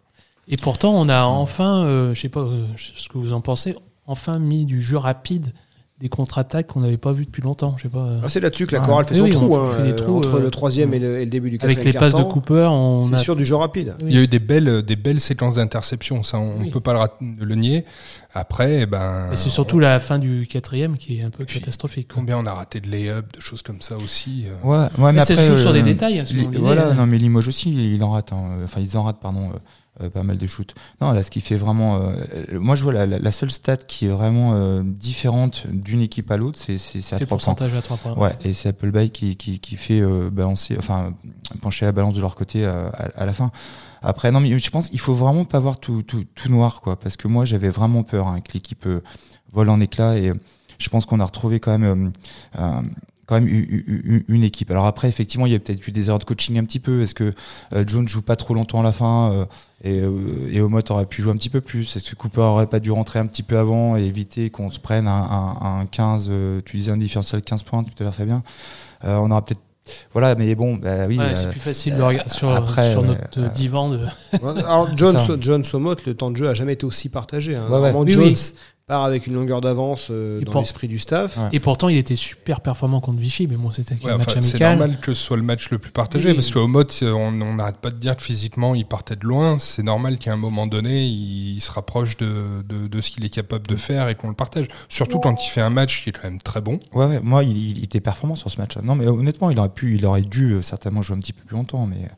Et 0.46 0.56
pourtant, 0.56 0.94
on 0.94 1.08
a 1.08 1.24
enfin, 1.24 1.84
euh, 1.84 2.14
je 2.14 2.20
sais 2.20 2.28
pas 2.28 2.40
euh, 2.40 2.66
ce 2.76 3.08
que 3.08 3.18
vous 3.18 3.32
en 3.32 3.40
pensez, 3.40 3.74
enfin 4.06 4.38
mis 4.38 4.64
du 4.66 4.80
jeu 4.80 4.96
rapide, 4.98 5.52
des 5.98 6.10
contre-attaques 6.10 6.66
qu'on 6.66 6.80
n'avait 6.80 6.98
pas 6.98 7.12
vu 7.12 7.24
depuis 7.24 7.40
longtemps. 7.40 7.74
Je 7.78 7.84
sais 7.84 7.88
pas. 7.88 8.00
euh, 8.04 8.20
Ah, 8.22 8.28
C'est 8.28 8.40
là-dessus 8.40 8.66
que 8.66 8.76
la 8.76 8.82
Ah, 8.82 8.86
chorale 8.86 9.06
fait 9.06 9.14
son 9.14 9.24
oui, 9.24 9.32
trou. 9.32 9.56
hein, 9.56 9.70
fait 9.70 9.82
des 9.84 9.92
euh, 9.92 9.96
trous, 9.96 10.18
entre 10.18 10.34
euh, 10.34 10.40
le 10.42 10.50
troisième 10.50 10.92
et 10.92 10.98
le, 10.98 11.18
et 11.20 11.24
le 11.24 11.30
début 11.30 11.48
du 11.48 11.56
quatrième 11.56 11.80
avec 11.80 11.94
les 11.94 11.98
passes 11.98 12.14
de 12.14 12.22
Cooper, 12.22 12.68
on 12.70 13.06
C'est 13.08 13.14
a 13.14 13.18
sûr 13.18 13.34
du 13.34 13.46
jeu 13.46 13.54
rapide. 13.56 13.94
Oui. 14.02 14.08
Il 14.10 14.14
y 14.14 14.18
a 14.18 14.22
eu 14.22 14.28
des 14.28 14.38
belles, 14.38 14.82
des 14.82 14.96
belles 14.96 15.20
séquences 15.20 15.54
d'interception, 15.54 16.22
ça 16.22 16.38
on 16.38 16.58
ne 16.58 16.64
Oui. 16.64 16.70
peut 16.70 16.80
pas 16.80 16.92
le, 16.92 16.98
rat- 16.98 17.18
le 17.20 17.54
nier. 17.54 17.86
Après, 18.34 18.80
eh 18.82 18.86
ben, 18.86 19.30
Et 19.32 19.36
c'est 19.36 19.48
surtout 19.48 19.78
la 19.78 19.98
fin 19.98 20.18
du 20.18 20.46
quatrième 20.50 20.98
qui 20.98 21.20
est 21.20 21.22
un 21.22 21.30
peu 21.30 21.46
Puis, 21.46 21.60
catastrophique. 21.60 22.08
quoi. 22.08 22.16
combien 22.16 22.36
on 22.36 22.44
a 22.44 22.52
raté 22.52 22.80
de 22.80 22.88
lay-up, 22.90 23.32
de 23.34 23.40
choses 23.40 23.62
comme 23.62 23.80
ça 23.80 23.96
aussi. 23.96 24.44
euh. 24.46 24.68
Ouais, 24.68 24.76
ouais, 24.76 24.88
mais 24.98 25.12
Mais 25.14 25.20
ça 25.20 25.26
se 25.28 25.32
après, 25.32 25.46
joue 25.46 25.56
sur 25.56 25.70
euh, 25.70 25.72
des 25.72 25.82
détails, 25.82 26.18
hein, 26.20 26.24
li- 26.30 26.46
voilà, 26.58 26.92
non, 26.92 27.06
mais 27.06 27.16
Limoges 27.16 27.48
aussi, 27.48 27.94
il 27.94 28.02
en 28.04 28.10
rate. 28.10 28.34
hein. 28.34 28.58
Enfin, 28.64 28.82
ils 28.82 28.98
en 28.98 29.04
ratent, 29.04 29.20
pardon, 29.22 29.50
pas 30.12 30.22
mal 30.22 30.36
de 30.38 30.46
shoots. 30.46 30.74
Non, 31.00 31.12
là, 31.12 31.22
ce 31.22 31.30
qui 31.30 31.40
fait 31.40 31.56
vraiment. 31.56 31.96
euh, 31.96 32.16
euh, 32.52 32.60
moi, 32.60 32.74
je 32.74 32.82
vois 32.82 32.92
la, 32.92 33.06
la- 33.06 33.18
la 33.18 33.32
seule 33.32 33.50
stat 33.50 33.76
qui 33.78 34.06
est 34.06 34.10
vraiment 34.10 34.52
euh, 34.54 34.82
différente 34.84 35.66
d'une 35.68 36.00
équipe 36.02 36.30
à 36.30 36.36
l'autre, 36.36 36.58
c'est 36.58 36.78
c'est 36.78 36.98
à 36.98 37.02
C'est 37.02 37.20
le 37.20 37.26
3 37.26 37.26
points. 37.26 37.36
pourcentage 37.36 37.74
à 37.74 37.82
3 37.82 37.96
points. 37.96 38.14
Ouais, 38.16 38.36
et 38.44 38.52
c'est 38.52 38.68
Appleby 38.68 39.10
qui, 39.10 39.36
qui, 39.36 39.58
qui 39.60 39.76
fait 39.76 40.00
euh, 40.00 40.30
balancer, 40.30 40.76
enfin, 40.78 41.14
pencher 41.62 41.86
la 41.86 41.92
balance 41.92 42.14
de 42.14 42.20
leur 42.20 42.34
côté 42.34 42.64
euh, 42.64 42.88
à, 42.90 43.22
à 43.22 43.26
la 43.26 43.32
fin. 43.32 43.50
Après, 44.02 44.30
non, 44.30 44.40
mais 44.40 44.56
je 44.58 44.70
pense 44.70 44.88
qu'il 44.88 45.00
faut 45.00 45.14
vraiment 45.14 45.44
pas 45.44 45.58
voir 45.58 45.78
tout, 45.80 46.02
tout, 46.02 46.24
tout 46.34 46.48
noir, 46.50 46.80
quoi, 46.80 46.96
parce 47.00 47.16
que 47.16 47.26
moi, 47.28 47.44
j'avais 47.44 47.70
vraiment 47.70 48.02
peur 48.02 48.28
hein, 48.28 48.40
que 48.40 48.52
l'équipe 48.52 48.86
euh, 48.86 49.00
vole 49.52 49.68
en 49.70 49.80
éclats 49.80 50.16
et 50.18 50.28
euh, 50.28 50.34
je 50.78 50.88
pense 50.90 51.06
qu'on 51.06 51.20
a 51.20 51.24
retrouvé 51.24 51.58
quand 51.58 51.76
même, 51.78 52.12
euh, 52.58 52.60
euh, 52.62 52.82
quand 53.26 53.40
même 53.40 53.48
une 53.48 54.44
équipe. 54.44 54.70
Alors 54.70 54.86
après, 54.86 55.08
effectivement, 55.08 55.46
il 55.46 55.52
y 55.52 55.54
a 55.54 55.58
peut-être 55.58 55.86
eu 55.86 55.90
des 55.90 56.06
erreurs 56.06 56.20
de 56.20 56.24
coaching 56.24 56.58
un 56.58 56.64
petit 56.64 56.78
peu. 56.78 57.02
Est-ce 57.02 57.14
que 57.14 57.34
euh, 57.74 57.84
Jones 57.86 58.08
joue 58.08 58.22
pas 58.22 58.36
trop 58.36 58.54
longtemps 58.54 58.80
à 58.80 58.84
la 58.84 58.92
fin 58.92 59.32
euh, 59.32 59.44
et, 59.82 60.00
euh, 60.00 60.48
et 60.50 60.60
Omot 60.60 60.80
aurait 60.90 61.06
pu 61.06 61.22
jouer 61.22 61.32
un 61.32 61.36
petit 61.36 61.50
peu 61.50 61.60
plus? 61.60 61.96
Est-ce 61.96 62.10
que 62.10 62.16
Cooper 62.16 62.40
aurait 62.40 62.68
pas 62.68 62.80
dû 62.80 62.92
rentrer 62.92 63.18
un 63.18 63.26
petit 63.26 63.42
peu 63.42 63.58
avant 63.58 63.96
et 63.96 64.04
éviter 64.04 64.50
qu'on 64.50 64.70
se 64.70 64.78
prenne 64.78 65.08
un, 65.08 65.56
un, 65.60 65.80
un 65.80 65.86
15, 65.86 66.28
euh, 66.30 66.60
tu 66.64 66.76
disais 66.76 66.92
un 66.92 66.96
différentiel 66.96 67.40
de 67.40 67.46
15 67.46 67.62
points 67.64 67.82
tout 67.82 67.92
à 67.98 68.04
l'heure, 68.04 68.14
Fabien 68.14 68.42
euh, 69.04 69.16
On 69.16 69.30
aura 69.30 69.44
peut-être 69.44 69.60
voilà, 70.12 70.34
mais 70.34 70.54
bon, 70.54 70.76
bah 70.76 71.06
oui. 71.06 71.18
Ouais, 71.18 71.24
euh, 71.24 71.34
c'est 71.34 71.50
plus 71.50 71.60
facile 71.60 71.96
de 71.96 72.02
regarder 72.02 72.30
sur, 72.30 72.50
après, 72.50 72.90
sur 72.90 73.02
ouais, 73.02 73.08
notre 73.08 73.40
euh, 73.40 73.48
divan. 73.48 73.90
De... 73.90 74.00
Alors. 74.42 74.88
John 74.96 75.64
Somot, 75.64 75.96
le 76.06 76.14
temps 76.14 76.30
de 76.30 76.36
jeu 76.36 76.48
a 76.48 76.54
jamais 76.54 76.72
été 76.72 76.84
aussi 76.84 77.08
partagé. 77.08 77.56
Hein. 77.56 77.68
Ouais, 77.70 77.92
Oui, 77.92 78.12
Jones 78.12 78.24
oui. 78.24 78.52
Part 78.86 79.02
avec 79.02 79.26
une 79.26 79.34
longueur 79.34 79.60
d'avance 79.60 80.08
euh, 80.12 80.40
Et 80.40 80.44
dans 80.44 80.52
pour- 80.52 80.60
l'esprit 80.60 80.86
du 80.86 81.00
staff. 81.00 81.36
Ouais. 81.36 81.48
Et 81.52 81.58
pourtant, 81.58 81.88
il 81.88 81.96
était 81.96 82.14
super 82.14 82.60
performant 82.60 83.00
contre 83.00 83.18
Vichy, 83.18 83.48
mais 83.48 83.56
bon, 83.56 83.72
c'était 83.72 83.96
Ouais, 84.04 84.12
un 84.12 84.18
match 84.18 84.28
enfin, 84.30 84.40
c'est 84.40 84.60
normal 84.60 84.98
que 85.02 85.12
ce 85.12 85.20
soit 85.24 85.36
le 85.36 85.42
match 85.42 85.70
le 85.70 85.78
plus 85.78 85.90
partagé, 85.90 86.28
Oui. 86.28 86.34
parce 86.36 86.52
qu'au 86.52 86.68
mode, 86.68 86.92
on 87.02 87.32
n'arrête 87.54 87.78
pas 87.78 87.90
de 87.90 87.96
dire 87.96 88.16
que 88.16 88.22
physiquement, 88.22 88.76
il 88.76 88.86
partait 88.86 89.16
de 89.16 89.26
loin. 89.26 89.58
C'est 89.58 89.82
normal 89.82 90.18
qu'à 90.18 90.32
un 90.34 90.36
moment 90.36 90.68
donné, 90.68 91.04
il, 91.04 91.58
se 91.60 91.72
rapproche 91.72 92.16
de, 92.18 92.62
de, 92.68 92.86
de 92.86 93.00
ce 93.00 93.10
qu'il 93.10 93.24
est 93.24 93.28
capable 93.28 93.66
de 93.66 93.74
faire 93.74 94.08
et 94.08 94.14
qu'on 94.14 94.28
le 94.28 94.34
partage. 94.34 94.68
Surtout 94.88 95.18
quand 95.18 95.44
il 95.44 95.50
fait 95.50 95.60
un 95.62 95.70
match 95.70 96.04
qui 96.04 96.10
est 96.10 96.12
quand 96.12 96.28
même 96.30 96.38
très 96.40 96.60
bon. 96.60 96.78
Ouais, 96.94 97.06
ouais, 97.06 97.20
moi, 97.24 97.42
il, 97.42 97.76
il 97.78 97.82
était 97.82 97.98
performant 98.00 98.36
sur 98.36 98.52
ce 98.52 98.60
match. 98.60 98.76
Non, 98.76 98.94
mais 98.94 99.08
honnêtement, 99.08 99.50
il 99.50 99.58
aurait 99.58 99.68
pu, 99.68 99.96
il 99.96 100.06
aurait 100.06 100.22
dû 100.22 100.52
euh, 100.52 100.62
certainement 100.62 101.02
jouer 101.02 101.16
un 101.16 101.20
petit 101.20 101.32
peu 101.32 101.42
plus 101.44 101.56
longtemps, 101.56 101.86
mais 101.86 102.08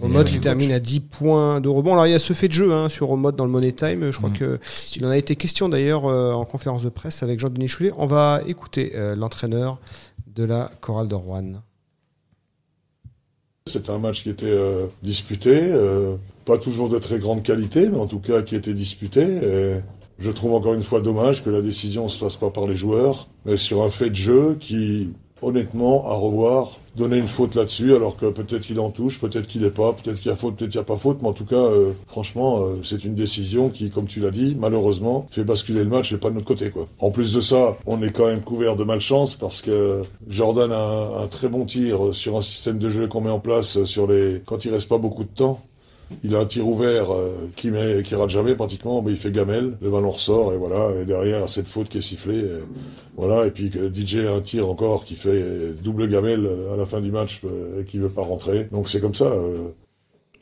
Omot 0.00 0.18
Mais- 0.20 0.24
qui 0.26 0.38
termine 0.38 0.70
à 0.70 0.78
10 0.78 1.00
points 1.00 1.60
de 1.60 1.68
rebond. 1.68 1.94
Alors 1.94 2.06
il 2.06 2.10
y 2.12 2.14
a 2.14 2.20
ce 2.20 2.34
fait 2.34 2.46
de 2.46 2.52
jeu 2.52 2.72
hein, 2.72 2.88
sur 2.88 3.10
Omot 3.10 3.32
dans 3.32 3.44
le 3.46 3.50
Money 3.50 3.72
Time. 3.72 4.12
Je 4.12 4.16
crois 4.16 4.30
Mm. 4.30 4.34
que 4.38 4.60
il 4.94 5.04
en 5.04 5.10
a 5.10 5.16
été 5.16 5.34
question 5.34 5.68
d'ailleurs 5.68 5.87
euh, 5.92 6.32
en 6.32 6.44
conférence 6.44 6.82
de 6.82 6.88
presse 6.88 7.22
avec 7.22 7.40
Jean-Denis 7.40 7.68
Choulet. 7.68 7.90
On 7.96 8.06
va 8.06 8.40
écouter 8.46 8.92
euh, 8.94 9.16
l'entraîneur 9.16 9.78
de 10.26 10.44
la 10.44 10.70
chorale 10.80 11.08
de 11.08 11.14
Rouen. 11.14 11.62
C'était 13.66 13.90
un 13.90 13.98
match 13.98 14.22
qui 14.22 14.30
était 14.30 14.46
euh, 14.46 14.86
disputé, 15.02 15.70
pas 16.44 16.58
toujours 16.58 16.88
de 16.88 16.98
très 16.98 17.18
grande 17.18 17.42
qualité, 17.42 17.88
mais 17.88 17.98
en 17.98 18.06
tout 18.06 18.20
cas 18.20 18.42
qui 18.42 18.56
était 18.56 18.72
disputé. 18.72 19.40
Je 20.18 20.30
trouve 20.32 20.54
encore 20.54 20.74
une 20.74 20.82
fois 20.82 21.00
dommage 21.00 21.44
que 21.44 21.50
la 21.50 21.60
décision 21.60 22.04
ne 22.04 22.08
se 22.08 22.18
fasse 22.18 22.36
pas 22.36 22.50
par 22.50 22.66
les 22.66 22.74
joueurs, 22.74 23.28
mais 23.44 23.56
sur 23.56 23.82
un 23.82 23.90
fait 23.90 24.10
de 24.10 24.16
jeu 24.16 24.56
qui, 24.58 25.12
honnêtement, 25.42 26.10
à 26.10 26.14
revoir, 26.14 26.80
donnait 26.98 27.18
une 27.18 27.28
faute 27.28 27.54
là-dessus, 27.54 27.94
alors 27.94 28.16
que 28.16 28.26
peut-être 28.26 28.62
qu'il 28.62 28.80
en 28.80 28.90
touche, 28.90 29.20
peut-être 29.20 29.46
qu'il 29.46 29.62
n'est 29.62 29.70
pas, 29.70 29.92
peut-être 29.92 30.18
qu'il 30.18 30.30
y 30.30 30.34
a 30.34 30.36
faute, 30.36 30.56
peut-être 30.56 30.70
qu'il 30.70 30.80
n'y 30.80 30.84
a 30.84 30.86
pas 30.86 30.96
faute, 30.96 31.18
mais 31.22 31.28
en 31.28 31.32
tout 31.32 31.44
cas, 31.44 31.56
euh, 31.56 31.92
franchement, 32.06 32.60
euh, 32.60 32.80
c'est 32.84 33.04
une 33.04 33.14
décision 33.14 33.70
qui, 33.70 33.90
comme 33.90 34.06
tu 34.06 34.20
l'as 34.20 34.30
dit, 34.30 34.56
malheureusement, 34.58 35.26
fait 35.30 35.44
basculer 35.44 35.84
le 35.84 35.88
match 35.88 36.12
et 36.12 36.16
pas 36.16 36.30
de 36.30 36.34
notre 36.34 36.46
côté, 36.46 36.70
quoi. 36.70 36.86
En 36.98 37.10
plus 37.10 37.32
de 37.34 37.40
ça, 37.40 37.76
on 37.86 38.02
est 38.02 38.10
quand 38.10 38.26
même 38.26 38.42
couvert 38.42 38.76
de 38.76 38.84
malchance 38.84 39.36
parce 39.36 39.62
que 39.62 40.02
Jordan 40.28 40.72
a 40.72 40.78
un, 40.78 41.22
un 41.24 41.26
très 41.26 41.48
bon 41.48 41.64
tir 41.64 42.12
sur 42.12 42.36
un 42.36 42.42
système 42.42 42.78
de 42.78 42.90
jeu 42.90 43.06
qu'on 43.06 43.20
met 43.20 43.30
en 43.30 43.40
place 43.40 43.84
sur 43.84 44.06
les, 44.06 44.42
quand 44.44 44.64
il 44.64 44.72
reste 44.72 44.88
pas 44.88 44.98
beaucoup 44.98 45.24
de 45.24 45.28
temps. 45.28 45.62
Il 46.24 46.34
a 46.34 46.40
un 46.40 46.46
tir 46.46 46.66
ouvert 46.66 47.12
euh, 47.12 47.50
qui 47.56 47.70
met, 47.70 48.02
qui 48.02 48.14
rate 48.14 48.30
jamais 48.30 48.54
pratiquement, 48.54 49.02
mais 49.02 49.12
il 49.12 49.18
fait 49.18 49.30
gamelle, 49.30 49.76
le 49.80 49.90
ballon 49.90 50.10
ressort 50.10 50.52
et 50.52 50.56
voilà. 50.56 50.90
Et 51.00 51.04
derrière 51.04 51.48
cette 51.48 51.68
faute 51.68 51.88
qui 51.88 51.98
est 51.98 52.02
sifflée, 52.02 52.38
et 52.38 52.60
voilà. 53.16 53.46
Et 53.46 53.50
puis 53.50 53.70
que 53.70 53.92
DJ 53.92 54.26
a 54.26 54.32
un 54.34 54.40
tir 54.40 54.68
encore 54.68 55.04
qui 55.04 55.14
fait 55.14 55.28
euh, 55.42 55.72
double 55.82 56.08
gamelle 56.08 56.46
euh, 56.46 56.74
à 56.74 56.76
la 56.76 56.86
fin 56.86 57.00
du 57.00 57.10
match 57.10 57.40
euh, 57.44 57.82
et 57.82 57.84
qui 57.84 57.98
veut 57.98 58.08
pas 58.08 58.22
rentrer. 58.22 58.68
Donc 58.72 58.88
c'est 58.88 59.00
comme 59.00 59.14
ça. 59.14 59.26
euh, 59.26 59.68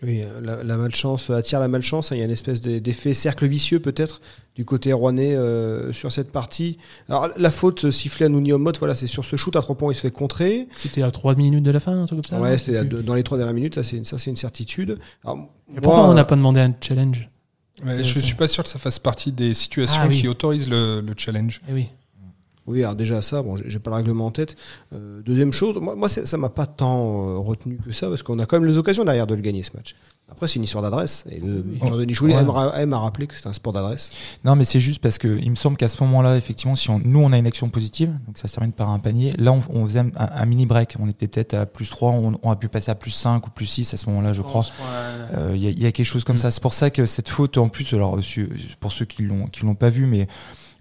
Oui, 0.03 0.21
euh, 0.23 0.41
la, 0.43 0.62
la 0.62 0.76
malchance 0.76 1.31
attire 1.31 1.59
la 1.59 1.69
malchance. 1.69 2.12
hein. 2.12 2.17
Il 2.17 2.19
y 2.19 2.23
a 2.23 2.26
une 2.26 2.31
espèce 2.31 2.61
de- 2.61 2.79
d'effet 2.79 3.15
cercle 3.15 3.47
vicieux 3.47 3.81
peut-être 3.81 4.21
du 4.55 4.65
côté 4.67 4.93
rouennais 4.93 5.35
euh, 5.35 5.93
sur 5.93 6.12
cette 6.12 6.31
partie. 6.33 6.79
Alors 7.09 7.29
la 7.37 7.50
faute 7.50 7.91
sifflée 7.91 8.26
à 8.26 8.29
Nouni 8.29 8.53
Omot, 8.53 8.73
voilà, 8.79 8.95
c'est 8.95 9.07
sur 9.07 9.25
ce 9.25 9.37
shoot 9.37 9.57
à 9.57 9.61
trois 9.62 9.75
points, 9.76 9.93
il 9.93 9.95
se 9.95 10.03
fait 10.03 10.11
contrer. 10.11 10.69
C'était 10.76 11.03
à 11.03 11.11
3 11.11 11.35
minutes 11.35 11.62
de 11.65 11.71
la 11.71 11.81
fin, 11.81 11.93
un 11.99 12.05
truc 12.07 12.21
comme 12.23 12.38
ça 12.38 12.41
ouais, 12.41 12.59
c'était 12.59 12.85
dans 12.85 13.15
les 13.15 13.23
trois 13.23 13.38
dernières 13.38 13.55
minutes, 13.55 13.75
ça 13.76 13.83
c'est 13.85 14.05
ça 14.07 14.19
c'est 14.19 14.31
une 14.31 14.37
certitude. 14.37 14.99
Alors, 15.25 15.38
Et 15.75 15.81
pourquoi 15.81 16.03
moi, 16.03 16.11
on 16.11 16.15
n'a 16.15 16.25
pas 16.25 16.37
demandé 16.37 16.61
un 16.61 16.75
challenge 16.81 17.29
Ouais, 17.85 18.03
je 18.03 18.15
c'est- 18.15 18.21
suis 18.23 18.35
pas 18.35 18.49
sûr 18.49 18.62
que 18.65 18.71
ça 18.71 18.79
fasse 18.79 18.99
partie 18.99 19.33
des 19.33 19.53
situations 19.55 20.00
Ah 20.05 20.09
oui. 20.09 20.21
qui 20.21 20.29
autorisent 20.29 20.69
le, 20.69 21.00
le 21.03 21.12
challenge. 21.17 21.61
Eh 21.69 21.73
oui. 21.75 21.88
Oui, 22.67 22.83
alors 22.83 22.97
déjà 22.97 23.23
ça, 23.23 23.43
bon, 23.43 23.57
j'ai 23.57 23.79
pas 23.79 23.91
le 23.91 23.97
règlement 23.97 24.27
en 24.27 24.31
tête. 24.31 24.57
Euh, 24.93 25.23
deuxième 25.23 25.53
chose, 25.53 25.77
moi, 25.81 26.09
ça 26.09 26.37
m'a 26.37 26.49
pas 26.49 26.67
tant 26.67 27.29
euh, 27.29 27.39
retenu 27.39 27.79
que 27.79 27.93
ça, 27.93 28.09
parce 28.09 28.23
qu'on 28.23 28.39
a 28.41 28.47
quand 28.47 28.59
même 28.59 28.69
les 28.69 28.79
occasions 28.79 29.05
derrière 29.05 29.27
de 29.27 29.35
le 29.35 29.41
gagner 29.41 29.63
ce 29.63 29.71
match. 29.77 29.95
Après, 30.29 30.49
c'est 30.49 30.57
une 30.57 30.65
histoire 30.65 30.83
d'adresse. 30.83 31.25
Et 31.31 31.39
le 31.39 31.65
Oui. 31.65 31.79
Jean-Denis 31.81 32.15
Choulet 32.15 32.35
Ouais. 32.35 32.43
aime, 32.83 32.93
à 32.93 32.99
rappeler 32.99 33.29
que 33.29 33.35
c'est 33.37 33.47
un 33.47 33.53
sport 33.53 33.73
d'adresse. 33.73 34.11
Non, 34.45 34.57
mais 34.57 34.65
c'est 34.65 34.81
juste 34.81 35.01
parce 35.01 35.19
que 35.19 35.39
il 35.41 35.51
me 35.51 35.55
semble 35.55 35.77
qu'à 35.77 35.87
ce 35.87 36.03
moment-là, 36.03 36.37
effectivement, 36.37 36.75
si 36.75 36.91
on, 36.91 36.99
nous 37.05 37.21
on 37.21 37.31
a 37.33 37.39
une 37.39 37.47
action 37.47 37.69
positive, 37.69 38.11
donc 38.27 38.37
ça 38.37 38.49
se 38.49 38.55
termine 38.55 38.73
par 38.73 38.91
un 38.91 38.99
panier. 38.99 39.33
Là, 39.39 39.53
on, 39.53 39.63
on 39.71 39.87
faisait 39.87 40.01
un, 40.01 40.11
un 40.17 40.47
mini 40.47 40.67
break. 40.67 40.97
On 40.99 41.09
était 41.09 41.29
peut-être 41.29 41.55
à 41.55 41.67
plus 41.67 41.89
3, 41.89 42.11
on, 42.11 42.33
on 42.43 42.51
a 42.51 42.57
pu 42.57 42.69
passer 42.69 42.91
à 42.91 42.97
plus 42.97 43.13
5 43.13 43.47
ou 43.47 43.51
plus 43.51 43.67
6 43.67 43.95
à 43.95 43.97
ce 43.97 44.07
moment-là, 44.11 44.33
je 44.33 44.43
crois. 44.43 44.67
Euh, 45.35 45.53
Il 45.55 45.63
y, 45.63 45.69
a- 45.69 45.71
il 45.71 45.81
y 45.81 45.87
a 45.87 45.93
quelque 45.93 46.05
chose 46.07 46.25
comme 46.25 46.35
Mm. 46.35 46.39
ça. 46.39 46.51
C'est 46.51 46.63
pour 46.63 46.75
ça 46.75 46.91
que 46.91 47.07
cette 47.07 47.29
faute, 47.29 47.57
en 47.59 47.69
plus, 47.69 47.93
alors 47.95 48.19
pour 48.81 48.91
ceux 48.91 49.05
qui 49.05 49.23
l'ont 49.23 49.47
qui 49.47 49.65
l'ont 49.65 49.77
pas 49.77 49.91
vu, 49.91 50.07
mais 50.07 50.27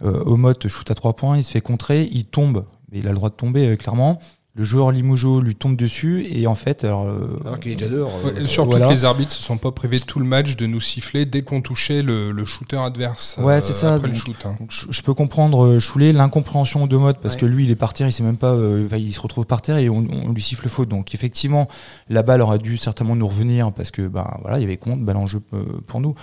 euh, 0.03 0.23
Omot 0.25 0.53
shoot 0.67 0.89
à 0.91 0.95
3 0.95 1.13
points, 1.13 1.37
il 1.37 1.43
se 1.43 1.51
fait 1.51 1.61
contrer, 1.61 2.09
il 2.11 2.25
tombe, 2.25 2.65
mais 2.91 2.99
il 2.99 3.07
a 3.07 3.11
le 3.11 3.15
droit 3.15 3.29
de 3.29 3.35
tomber 3.35 3.67
euh, 3.67 3.75
clairement. 3.75 4.19
le 4.57 4.63
joueur 4.63 4.91
Limoujo 4.91 5.41
lui 5.41 5.53
tombe 5.55 5.75
dessus 5.75 6.25
et 6.31 6.47
en 6.47 6.55
fait, 6.55 6.83
alors, 6.85 7.05
euh, 7.07 7.37
Alors 7.45 7.59
qu'il 7.59 7.71
est 7.73 7.75
déjà 7.75 7.91
dehors. 7.91 8.09
euh, 8.25 8.33
Ouais, 8.41 8.47
surtout 8.47 8.69
voilà. 8.71 8.87
que 8.87 8.91
les 8.93 9.03
arbitres 9.03 9.33
se 9.33 9.43
sont 9.43 9.57
pas 9.57 9.71
privés 9.73 9.99
tout 9.99 10.17
le 10.19 10.25
match 10.25 10.55
de 10.55 10.65
nous 10.65 10.79
siffler 10.79 11.25
dès 11.25 11.41
qu'on 11.41 11.61
touchait 11.61 12.01
le, 12.01 12.31
le 12.31 12.45
shooter 12.45 12.77
adverse. 12.77 13.37
Ouais, 13.41 13.59
c'est 13.59 13.73
ça, 13.73 13.95
Après 13.95 14.07
le 14.07 14.13
shoot. 14.13 14.35
hein. 14.45 14.55
Donc, 14.59 14.71
je, 14.71 15.01
peux 15.01 15.13
comprendre 15.13 15.77
Choulet 15.79 16.13
l'incompréhension 16.13 16.87
de 16.87 16.95
mode 16.97 17.17
parce 17.21 17.33
Ouais. 17.35 17.41
que 17.41 17.45
lui 17.45 17.65
il 17.65 17.71
est 17.71 17.75
par 17.75 17.93
terre, 17.93 18.07
il 18.07 18.13
sait 18.13 18.23
même 18.23 18.37
pas, 18.37 18.53
euh, 18.53 18.87
il 18.97 19.13
se 19.13 19.19
retrouve 19.19 19.45
par 19.45 19.61
terre 19.61 19.75
et 19.77 19.89
on, 19.89 20.05
on 20.09 20.31
lui 20.31 20.41
siffle 20.41 20.69
faute. 20.69 20.87
Donc 20.87 21.13
effectivement, 21.13 21.67
la 22.09 22.23
balle 22.23 22.41
aurait 22.41 22.59
dû 22.59 22.77
certainement 22.77 23.15
nous 23.17 23.27
revenir 23.27 23.73
parce 23.73 23.91
que 23.91 24.07
ben 24.07 24.37
voilà, 24.41 24.57
il 24.57 24.61
y 24.61 24.65
avait 24.65 24.77
compte, 24.77 25.01
balle 25.03 25.17
en 25.17 25.27
jeu 25.27 25.41
euh, 25.53 25.63
pour 25.87 25.99
nous. 25.99 26.15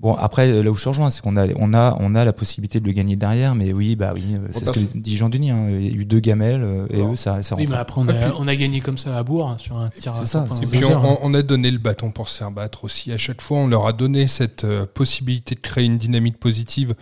Bon 0.00 0.14
après 0.14 0.48
euh, 0.50 0.62
là 0.62 0.70
où 0.70 0.76
je 0.76 0.84
te 0.84 0.88
rejoins, 0.88 1.10
c'est 1.10 1.22
qu'on 1.22 1.36
a 1.36 1.48
on 1.56 1.74
a 1.74 1.96
on 1.98 2.14
a 2.14 2.24
la 2.24 2.32
possibilité 2.32 2.78
de 2.78 2.86
le 2.86 2.92
gagner 2.92 3.16
derrière, 3.16 3.56
mais 3.56 3.72
oui 3.72 3.96
bah 3.96 4.12
oui, 4.14 4.22
euh, 4.34 4.46
c'est 4.52 4.64
ce 4.64 4.70
que 4.70 4.78
dit 4.94 5.16
Jean 5.16 5.28
Denis. 5.28 5.50
hein, 5.50 5.66
il 5.70 5.88
y 5.88 5.90
a 5.90 5.92
eu 5.94 6.04
deux 6.04 6.20
gamelles 6.20 6.62
euh, 6.62 6.86
et 6.90 7.00
eux 7.00 7.16
ça 7.16 7.42
ça 7.42 7.56
Oui, 7.56 7.66
mais 7.68 7.74
après, 7.76 8.00
on 8.00 8.06
a, 8.06 8.14
puis- 8.14 8.30
on 8.38 8.46
a 8.46 8.54
gagné 8.54 8.78
comme 8.78 8.96
ça 8.96 9.16
à 9.18 9.22
Bourg, 9.24 9.48
hein, 9.48 9.56
sur 9.58 9.76
un 9.76 9.88
tir 9.88 10.14
à 10.14 10.24
ça, 10.24 10.46
Et 10.62 10.66
puis 10.66 10.84
on, 10.84 11.18
on 11.26 11.34
a 11.34 11.42
donné 11.42 11.70
le 11.72 11.78
bâton 11.78 12.12
pour 12.12 12.28
se 12.28 12.38
faire 12.38 12.52
battre 12.52 12.84
aussi. 12.84 13.10
À 13.10 13.18
chaque 13.18 13.40
fois, 13.40 13.58
on 13.58 13.66
leur 13.66 13.86
a 13.88 13.92
donné 13.92 14.28
cette 14.28 14.62
euh, 14.62 14.86
possibilité 14.86 15.56
de 15.56 15.60
créer 15.60 15.86
une 15.86 15.98
dynamique 15.98 16.38
positive. 16.38 16.94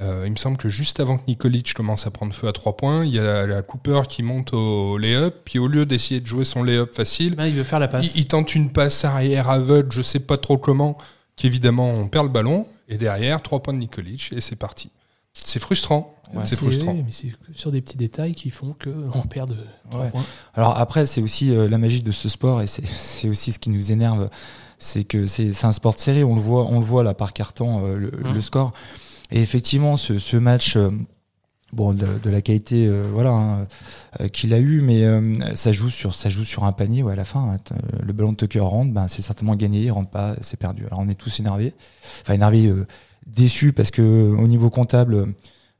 Euh, 0.00 0.22
il 0.26 0.30
me 0.32 0.36
semble 0.36 0.56
que 0.56 0.68
juste 0.70 0.98
avant 0.98 1.18
que 1.18 1.22
Nikolic 1.28 1.72
commence 1.74 2.06
à 2.06 2.10
prendre 2.10 2.32
feu 2.34 2.48
à 2.48 2.52
trois 2.52 2.76
points, 2.76 3.04
il 3.04 3.12
y 3.14 3.18
a 3.20 3.46
la 3.46 3.62
Cooper 3.62 4.00
qui 4.08 4.22
monte 4.24 4.54
au 4.54 4.96
lay-up, 4.98 5.36
puis 5.44 5.58
au 5.60 5.68
lieu 5.68 5.84
d'essayer 5.86 6.20
de 6.20 6.26
jouer 6.26 6.44
son 6.44 6.62
lay-up 6.64 6.94
facile, 6.94 7.34
Là, 7.36 7.46
il 7.46 7.54
veut 7.54 7.64
faire 7.64 7.78
la 7.78 7.86
passe. 7.88 8.06
il, 8.14 8.22
il 8.22 8.26
tente 8.26 8.54
une 8.56 8.70
passe 8.70 9.04
arrière 9.04 9.50
aveugle, 9.50 9.92
je 9.92 10.00
sais 10.02 10.20
pas 10.20 10.38
trop 10.38 10.56
comment, 10.58 10.96
qu'évidemment 11.40 11.90
on 11.90 12.08
perd 12.08 12.26
le 12.26 12.30
ballon, 12.32 12.66
et 12.88 12.98
derrière, 12.98 13.40
trois 13.42 13.62
points 13.62 13.72
de 13.74 13.78
Nikolic, 13.78 14.32
et 14.36 14.40
c'est 14.40 14.56
parti. 14.56 14.90
C'est 15.32 15.60
frustrant. 15.60 16.14
Ouais. 16.34 16.42
c'est 16.44 16.56
frustrant. 16.56 16.92
oui, 16.92 17.02
mais 17.06 17.12
c'est 17.12 17.32
sur 17.56 17.72
des 17.72 17.80
petits 17.80 17.96
détails 17.96 18.34
qui 18.34 18.50
font 18.50 18.74
qu'on 18.82 19.22
perd 19.28 19.50
de 19.50 19.56
trois 19.88 20.02
Ouais. 20.04 20.10
points. 20.10 20.24
Alors 20.54 20.76
après, 20.78 21.06
c'est 21.06 21.22
aussi 21.22 21.54
euh, 21.54 21.68
la 21.68 21.78
magie 21.78 22.02
de 22.02 22.12
ce 22.12 22.28
sport 22.28 22.62
et 22.62 22.66
c'est 22.66 22.86
c'est 22.86 23.28
aussi 23.28 23.52
ce 23.52 23.58
qui 23.58 23.70
nous 23.70 23.90
énerve, 23.92 24.28
c'est 24.78 25.04
que 25.04 25.26
c'est 25.26 25.52
c'est 25.52 25.66
un 25.66 25.72
sport 25.72 25.94
de 25.94 25.98
série. 26.00 26.24
On 26.24 26.34
le 26.34 26.40
voit, 26.40 26.66
on 26.66 26.78
le 26.80 26.84
voit 26.84 27.02
là 27.04 27.14
par 27.14 27.32
carton 27.32 27.86
euh, 27.86 27.96
le, 27.96 28.10
Mhm. 28.10 28.34
le 28.34 28.40
score. 28.40 28.72
Et 29.30 29.40
effectivement, 29.40 29.96
ce, 29.96 30.18
ce 30.18 30.36
match, 30.36 30.76
euh, 30.76 30.90
bon, 31.72 31.94
de, 31.94 32.30
la 32.30 32.40
qualité, 32.42 32.86
euh, 32.86 33.08
voilà, 33.12 33.30
hein, 33.30 33.66
euh, 34.20 34.28
qu'il 34.28 34.52
a 34.54 34.58
eu, 34.58 34.80
mais 34.80 35.04
euh, 35.04 35.34
ça 35.54 35.72
joue 35.72 35.90
sur 35.90 36.14
ça 36.14 36.28
joue 36.28 36.44
sur 36.44 36.64
un 36.64 36.72
panier. 36.72 37.02
Ouais, 37.02 37.12
à 37.12 37.16
la 37.16 37.24
fin, 37.24 37.40
hein, 37.40 37.74
le 38.04 38.12
ballon 38.12 38.32
de 38.32 38.36
Tucker 38.36 38.60
rentre, 38.60 38.92
ben 38.92 39.08
c'est 39.08 39.22
certainement 39.22 39.56
gagné. 39.56 39.80
Il 39.80 39.90
rentre 39.90 40.10
pas, 40.10 40.36
c'est 40.40 40.58
perdu. 40.58 40.84
Alors 40.86 41.00
on 41.00 41.08
est 41.08 41.14
tous 41.14 41.40
énervés, 41.40 41.74
enfin 42.22 42.34
énervés, 42.34 42.72
déçus 43.26 43.72
parce 43.72 43.90
que 43.90 44.02
au 44.02 44.46
niveau 44.46 44.70
comptable. 44.70 45.34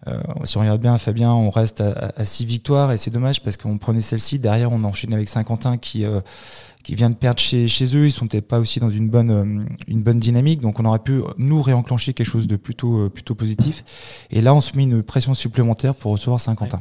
Euh, 0.07 0.21
si 0.45 0.57
on 0.57 0.61
regarde 0.61 0.81
bien, 0.81 0.97
Fabien, 0.97 1.31
on 1.31 1.51
reste 1.51 1.81
à, 1.83 2.13
à, 2.17 2.25
six 2.25 2.47
victoires 2.47 2.93
et 2.93 2.99
c'est 2.99 3.11
dommage 3.11 3.43
parce 3.43 3.57
qu'on 3.57 3.77
prenait 3.77 4.01
celle-ci. 4.01 4.39
Derrière, 4.39 4.73
on 4.73 4.83
enchaîne 4.85 5.13
avec 5.13 5.29
Saint-Quentin 5.29 5.77
qui 5.77 6.05
euh, 6.05 6.21
qui 6.83 6.95
vient 6.95 7.11
de 7.11 7.15
perdre 7.15 7.39
chez, 7.39 7.69
chez 7.69 7.85
eux. 7.97 8.07
Ils 8.07 8.11
sont 8.11 8.27
peut-être 8.27 8.49
pas 8.49 8.59
aussi 8.59 8.81
dans 8.81 8.89
une 8.89 9.11
bonne 9.11 9.31
euh, 9.31 9.65
une 9.89 10.03
bonne 10.03 10.19
dynamique, 10.19 10.61
donc 10.61 10.81
on 10.81 10.85
aurait 10.87 11.01
pu 11.01 11.21
nous 11.37 11.61
réenclencher 11.61 12.15
quelque 12.15 12.27
chose 12.27 12.47
de 12.47 12.57
plutôt 12.57 13.11
plutôt 13.11 13.35
positif. 13.35 13.85
Et 14.31 14.41
là, 14.41 14.55
on 14.55 14.63
se 14.63 14.75
met 14.77 14.85
une 14.85 15.03
pression 15.03 15.35
supplémentaire 15.35 15.95
pour 15.95 16.13
recevoir 16.13 16.41
Saint-Quentin. 16.41 16.81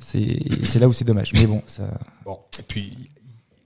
C'est 0.00 0.38
c'est 0.64 0.78
là 0.78 0.88
où 0.88 0.92
c'est 0.92 1.06
dommage. 1.06 1.32
Mais 1.32 1.46
bon, 1.46 1.62
ça. 1.66 1.84
Bon, 2.26 2.38
et 2.58 2.62
puis 2.62 2.92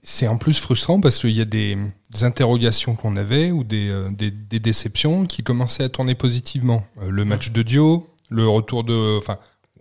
c'est 0.01 0.29
en 0.29 0.37
plus 0.37 0.57
frustrant 0.57 1.01
parce 1.01 1.19
qu'il 1.19 1.31
y 1.31 1.41
a 1.41 1.45
des, 1.45 1.77
des 2.13 2.23
interrogations 2.23 2.95
qu'on 2.95 3.17
avait 3.17 3.51
ou 3.51 3.65
des, 3.65 3.93
des, 4.11 4.31
des 4.31 4.59
déceptions 4.59 5.25
qui 5.25 5.43
commençaient 5.43 5.83
à 5.83 5.89
tourner 5.89 6.15
positivement. 6.15 6.83
Le 7.07 7.25
match 7.25 7.51
de 7.51 7.61
Dio, 7.61 8.07
le 8.29 8.47
retour 8.47 8.83
de, 8.83 9.17
enfin, 9.17 9.37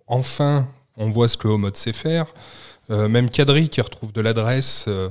enfin, 0.07 0.67
on 0.97 1.11
voit 1.11 1.29
ce 1.29 1.37
que 1.37 1.49
Homod 1.49 1.77
sait 1.77 1.93
faire. 1.93 2.27
Euh, 2.91 3.07
même 3.09 3.29
Kadri 3.29 3.69
qui 3.69 3.81
retrouve 3.83 4.13
de 4.13 4.21
l'adresse. 4.23 4.87
euh, 4.89 5.11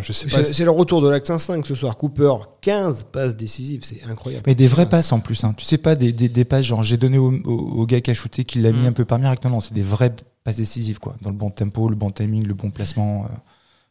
je 0.00 0.10
sais 0.12 0.26
pas. 0.26 0.42
C'est 0.42 0.64
le 0.64 0.70
retour 0.72 1.00
de 1.02 1.08
l'Axe 1.08 1.36
5 1.36 1.64
ce 1.64 1.74
soir. 1.76 1.96
Cooper, 1.96 2.32
15 2.62 3.04
passes 3.12 3.36
décisives, 3.36 3.84
c'est 3.84 4.02
incroyable. 4.04 4.42
Mais 4.48 4.56
des 4.56 4.66
vraies 4.66 4.84
15. 4.84 4.90
passes 4.90 5.12
en 5.12 5.20
plus. 5.20 5.44
Hein. 5.44 5.54
Tu 5.56 5.64
sais 5.64 5.78
pas 5.78 5.94
des, 5.94 6.12
des, 6.12 6.28
des 6.28 6.44
passes 6.44 6.64
genre 6.64 6.82
j'ai 6.82 6.96
donné 6.96 7.18
au, 7.18 7.30
au, 7.32 7.52
au 7.82 7.86
gars 7.86 8.00
qui 8.00 8.10
a 8.10 8.14
shooté 8.14 8.44
qui 8.44 8.58
l'a 8.58 8.72
mis 8.72 8.82
Mm. 8.82 8.86
un 8.86 8.92
peu 8.92 9.04
par 9.04 9.18
miracle. 9.20 9.46
Non, 9.46 9.52
non, 9.54 9.60
c'est 9.60 9.74
des 9.74 9.82
vraies 9.82 10.12
passes 10.42 10.56
décisives 10.56 10.98
quoi. 10.98 11.14
Dans 11.22 11.30
le 11.30 11.36
bon 11.36 11.50
tempo, 11.50 11.88
le 11.88 11.94
bon 11.94 12.10
timing, 12.10 12.44
le 12.44 12.54
bon 12.54 12.70
placement. 12.70 13.26
euh. 13.26 13.28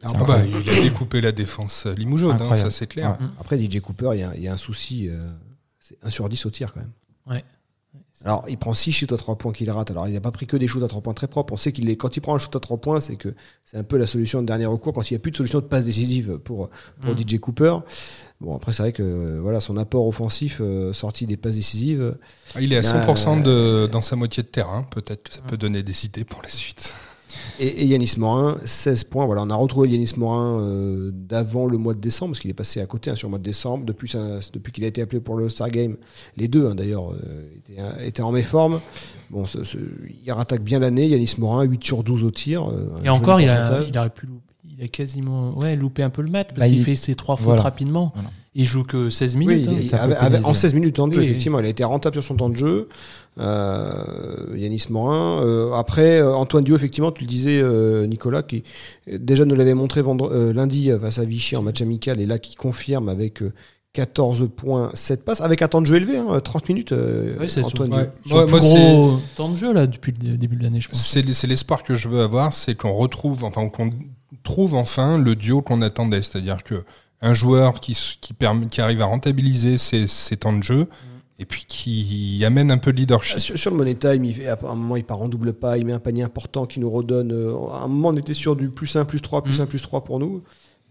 Ah 0.03 0.12
bah, 0.27 0.39
il 0.43 0.69
a 0.69 0.81
découpé 0.81 1.21
la 1.21 1.31
défense 1.31 1.86
limougeaude, 1.86 2.31
hein, 2.31 2.36
Incroyable. 2.41 2.71
ça 2.71 2.77
c'est 2.77 2.88
clair. 2.88 3.17
Ouais. 3.21 3.27
après, 3.39 3.57
DJ 3.63 3.79
Cooper, 3.81 4.10
il 4.15 4.19
y 4.19 4.24
a, 4.24 4.31
il 4.36 4.41
y 4.41 4.48
a 4.50 4.53
un 4.53 4.57
souci. 4.57 5.07
euh, 5.07 5.29
c'est 5.79 5.95
1 6.03 6.10
sur 6.10 6.27
10 6.27 6.45
au 6.48 6.50
tir 6.50 6.74
quand 6.74 6.79
même. 6.81 6.91
Ouais. 7.27 7.45
Alors, 8.24 8.45
il 8.48 8.57
prend 8.57 8.74
6 8.75 8.91
shoots 8.91 9.12
à 9.12 9.17
3 9.17 9.36
points 9.38 9.51
qu'il 9.51 9.69
rate. 9.71 9.89
Alors, 9.89 10.07
il 10.07 10.13
n'a 10.13 10.21
pas 10.21 10.29
pris 10.31 10.45
que 10.45 10.55
des 10.55 10.67
shoots 10.67 10.83
à 10.83 10.88
3 10.88 11.01
points 11.01 11.13
très 11.15 11.27
propres. 11.27 11.53
On 11.53 11.57
sait 11.57 11.71
qu'il 11.71 11.89
est, 11.89 11.95
quand 11.98 12.15
il 12.15 12.21
prend 12.21 12.36
un 12.36 12.39
shoot 12.39 12.55
à 12.55 12.60
3 12.60 12.77
points, 12.77 13.00
c'est 13.00 13.15
que 13.15 13.33
c'est 13.65 13.77
un 13.77 13.83
peu 13.83 13.98
la 13.98 14.05
solution 14.05 14.41
de 14.41 14.48
dernier 14.48 14.67
recours 14.67 14.93
quand 14.93 15.10
il 15.10 15.13
n'y 15.13 15.17
a 15.17 15.19
plus 15.19 15.31
de 15.31 15.38
solution 15.38 15.60
de 15.60 15.65
passe 15.65 15.86
décisive 15.86 16.38
pour, 16.43 16.69
pour 17.01 17.13
Mm. 17.15 17.17
DJ 17.27 17.39
Cooper. 17.39 17.77
Bon, 18.39 18.55
après, 18.55 18.74
c'est 18.74 18.83
vrai 18.83 18.91
que 18.93 19.01
euh, 19.01 19.39
voilà, 19.41 19.60
son 19.60 19.75
apport 19.77 20.05
offensif, 20.05 20.60
euh, 20.62 20.93
sorti 20.93 21.25
des 21.25 21.36
passes 21.38 21.55
décisives, 21.55 22.15
Ah, 22.53 22.62
Il 22.62 22.71
est 22.74 22.77
à 22.77 22.95
Euh, 22.95 23.05
100% 23.07 23.41
de, 23.41 23.89
dans 23.91 24.01
sa 24.01 24.15
moitié 24.15 24.43
de 24.43 24.48
terrain. 24.50 24.83
Peut-être 24.83 25.24
que 25.24 25.33
ça 25.33 25.41
peut 25.41 25.57
donner 25.57 25.81
des 25.81 26.05
idées 26.05 26.24
pour 26.24 26.43
la 26.43 26.50
suite. 26.50 26.93
Et, 27.60 27.67
et 27.67 27.86
Yanis 27.86 28.13
Morin, 28.17 28.58
16 28.63 29.03
points. 29.05 29.25
Voilà, 29.25 29.41
on 29.43 29.50
a 29.50 29.55
retrouvé 29.55 29.89
Yanis 29.89 30.13
Morin 30.17 30.60
euh, 30.62 31.12
d'avant 31.13 31.65
le 31.67 31.77
mois 31.77 31.93
de 31.93 32.00
décembre, 32.00 32.31
parce 32.31 32.39
qu'il 32.39 32.50
est 32.50 32.55
passé 32.55 32.79
à 32.81 32.86
côté 32.86 33.12
hein, 33.12 33.15
sur 33.15 33.27
le 33.27 33.31
mois 33.31 33.39
de 33.39 33.43
décembre. 33.43 33.86
Depuis, 33.86 34.08
sa- 34.10 34.39
depuis 34.53 34.72
qu'il 34.72 34.84
a 34.84 34.88
été 34.88 35.01
appelé 35.01 35.20
pour 35.20 35.36
le 35.36 35.50
Star 35.50 35.70
Game, 35.70 35.98
les 36.38 36.48
deux 36.48 36.67
hein, 36.67 36.75
d'ailleurs 36.75 37.12
euh, 37.12 37.48
étaient, 37.58 38.08
étaient 38.08 38.22
en 38.24 38.31
méforme. 38.31 38.79
Bon, 39.29 39.46
ce- 39.46 39.63
ce- 39.63 39.77
il 40.25 40.31
rattaque 40.31 40.63
bien 40.63 40.79
l'année. 40.79 41.08
Yanis 41.08 41.36
Morin, 41.38 41.63
8 41.63 41.84
sur 41.84 42.03
12 42.03 42.24
au 42.24 42.31
tir. 42.31 42.70
euh, 42.70 42.88
Et 43.03 43.10
encore, 43.10 43.39
il 43.41 43.50
a, 43.50 43.84
il 43.84 43.98
aurait 43.98 44.10
pu 44.10 44.25
louper. 44.27 44.41
Il 44.77 44.84
a 44.86 44.88
quasiment 44.88 45.55
ouais, 45.58 45.75
loupé 45.75 46.01
un 46.01 46.10
peu 46.10 46.22
le 46.24 46.29
match 46.31 46.48
parce 46.50 46.60
Bah, 46.62 46.67
qu'il 46.67 46.77
il- 46.79 46.84
fait 46.84 46.96
ses 46.96 47.13
trois 47.13 47.36
fautes 47.36 47.46
Voilà. 47.46 47.62
rapidement. 47.62 48.12
Voilà. 48.15 48.29
Il 48.53 48.65
joue 48.65 48.84
que 48.84 49.10
16 49.10 49.38
Oui, 49.38 49.46
minutes. 49.48 49.65
il- 49.72 49.96
hein. 49.96 50.00
avait- 50.01 50.13
avait- 50.15 50.25
en 50.38 50.39
pénalisé. 50.39 50.53
16 50.60 50.74
minutes 50.74 50.89
de 50.91 50.96
temps 50.98 51.08
de 51.08 51.13
jeu, 51.13 51.22
Oui, 51.22 51.25
oui. 51.25 51.31
effectivement, 51.31 51.60
il 51.60 51.65
a 51.65 51.70
été 51.70 51.84
rentable 51.86 52.15
sur 52.15 52.24
son 52.24 52.36
temps 52.36 52.50
de 52.50 52.58
jeu. 52.58 52.89
Euh, 53.39 54.55
Yanis 54.58 54.86
Morin. 54.89 55.41
Euh, 55.43 55.72
après, 55.74 56.20
euh, 56.20 56.34
Antoine 56.36 56.63
Dio, 56.63 56.75
effectivement, 56.75 57.12
tu 57.12 57.24
le 57.24 57.27
disais, 57.27 57.62
euh, 57.62 58.05
Nicolas, 58.08 58.43
qui 58.43 58.63
déjà 59.08 59.46
nous 59.46 59.55
l'avait 59.55 59.74
montré 59.74 60.01
vendre, 60.01 60.29
euh, 60.31 60.53
lundi 60.53 60.89
face 61.01 61.20
à 61.20 61.24
Vichy 61.24 61.55
en 61.55 61.62
match 61.62 61.81
amical, 61.81 62.20
et 62.20 62.25
là 62.25 62.39
qui 62.39 62.55
confirme 62.55 63.08
avec 63.10 63.41
euh, 63.41 63.53
14 63.93 64.50
points, 64.55 64.91
7 64.93 65.24
passes, 65.25 65.41
avec 65.41 65.62
un 65.62 65.67
temps 65.67 65.81
de 65.81 65.86
jeu 65.88 65.96
élevé, 65.98 66.17
hein, 66.17 66.39
30 66.41 66.67
minutes, 66.70 66.91
euh, 66.91 67.29
c'est 67.48 67.63
Antoine 67.63 67.89
son- 67.89 67.96
Dio. 67.96 68.03
Ouais. 68.03 68.10
Son 68.27 68.36
Moi- 68.36 68.46
plus 68.48 68.51
moi, 68.51 68.60
gros 68.62 69.20
temps 69.36 69.50
de 69.50 69.55
jeu 69.55 69.74
là 69.74 69.88
depuis 69.88 70.13
le 70.25 70.38
début 70.38 70.55
de 70.55 70.63
l'année, 70.63 70.81
je 70.81 70.89
pense. 70.89 71.00
C'est 71.05 71.29
c'est 71.34 71.48
l'espoir 71.48 71.84
que 71.84 71.96
je 71.96 72.08
veux 72.08 72.22
avoir, 72.22 72.51
c'est 72.53 72.75
qu'on 72.75 72.93
retrouve, 72.93 73.43
enfin 73.43 73.67
qu'on 73.70 73.89
trouve 74.43 74.75
enfin 74.75 75.17
le 75.17 75.36
duo 75.36 75.62
qu'on 75.62 75.81
attendait, 75.81 76.22
c'est-à-dire 76.22 76.63
que 76.63 76.84
un 77.21 77.33
joueur 77.33 77.79
qui, 77.79 77.97
qui, 78.21 78.33
permet, 78.33 78.67
qui 78.67 78.81
arrive 78.81 79.01
à 79.01 79.05
rentabiliser 79.05 79.77
ses, 79.77 80.07
ses 80.07 80.37
temps 80.37 80.53
de 80.53 80.63
jeu 80.63 80.87
et 81.39 81.45
puis 81.45 81.65
qui 81.67 82.43
amène 82.45 82.69
un 82.71 82.77
peu 82.77 82.93
de 82.93 82.97
leadership. 82.97 83.39
Sur, 83.39 83.57
sur 83.57 83.71
le 83.71 83.77
Money 83.77 83.95
Time, 83.95 84.23
il 84.25 84.33
fait, 84.33 84.47
à 84.47 84.57
un 84.63 84.75
moment, 84.75 84.95
il 84.95 85.03
part 85.03 85.21
en 85.21 85.27
double 85.27 85.53
pas, 85.53 85.77
il 85.77 85.85
met 85.85 85.93
un 85.93 85.99
panier 85.99 86.21
important 86.23 86.65
qui 86.67 86.79
nous 86.79 86.89
redonne. 86.89 87.31
euh, 87.31 87.55
à 87.71 87.83
un 87.83 87.87
moment, 87.87 88.09
on 88.09 88.15
était 88.17 88.33
sur 88.35 88.55
du 88.55 88.69
plus 88.69 88.95
1, 88.95 89.05
plus 89.05 89.21
3, 89.21 89.43
plus 89.43 89.59
Mm. 89.59 89.63
1, 89.63 89.65
plus 89.65 89.81
3 89.81 90.03
pour 90.03 90.19
nous, 90.19 90.43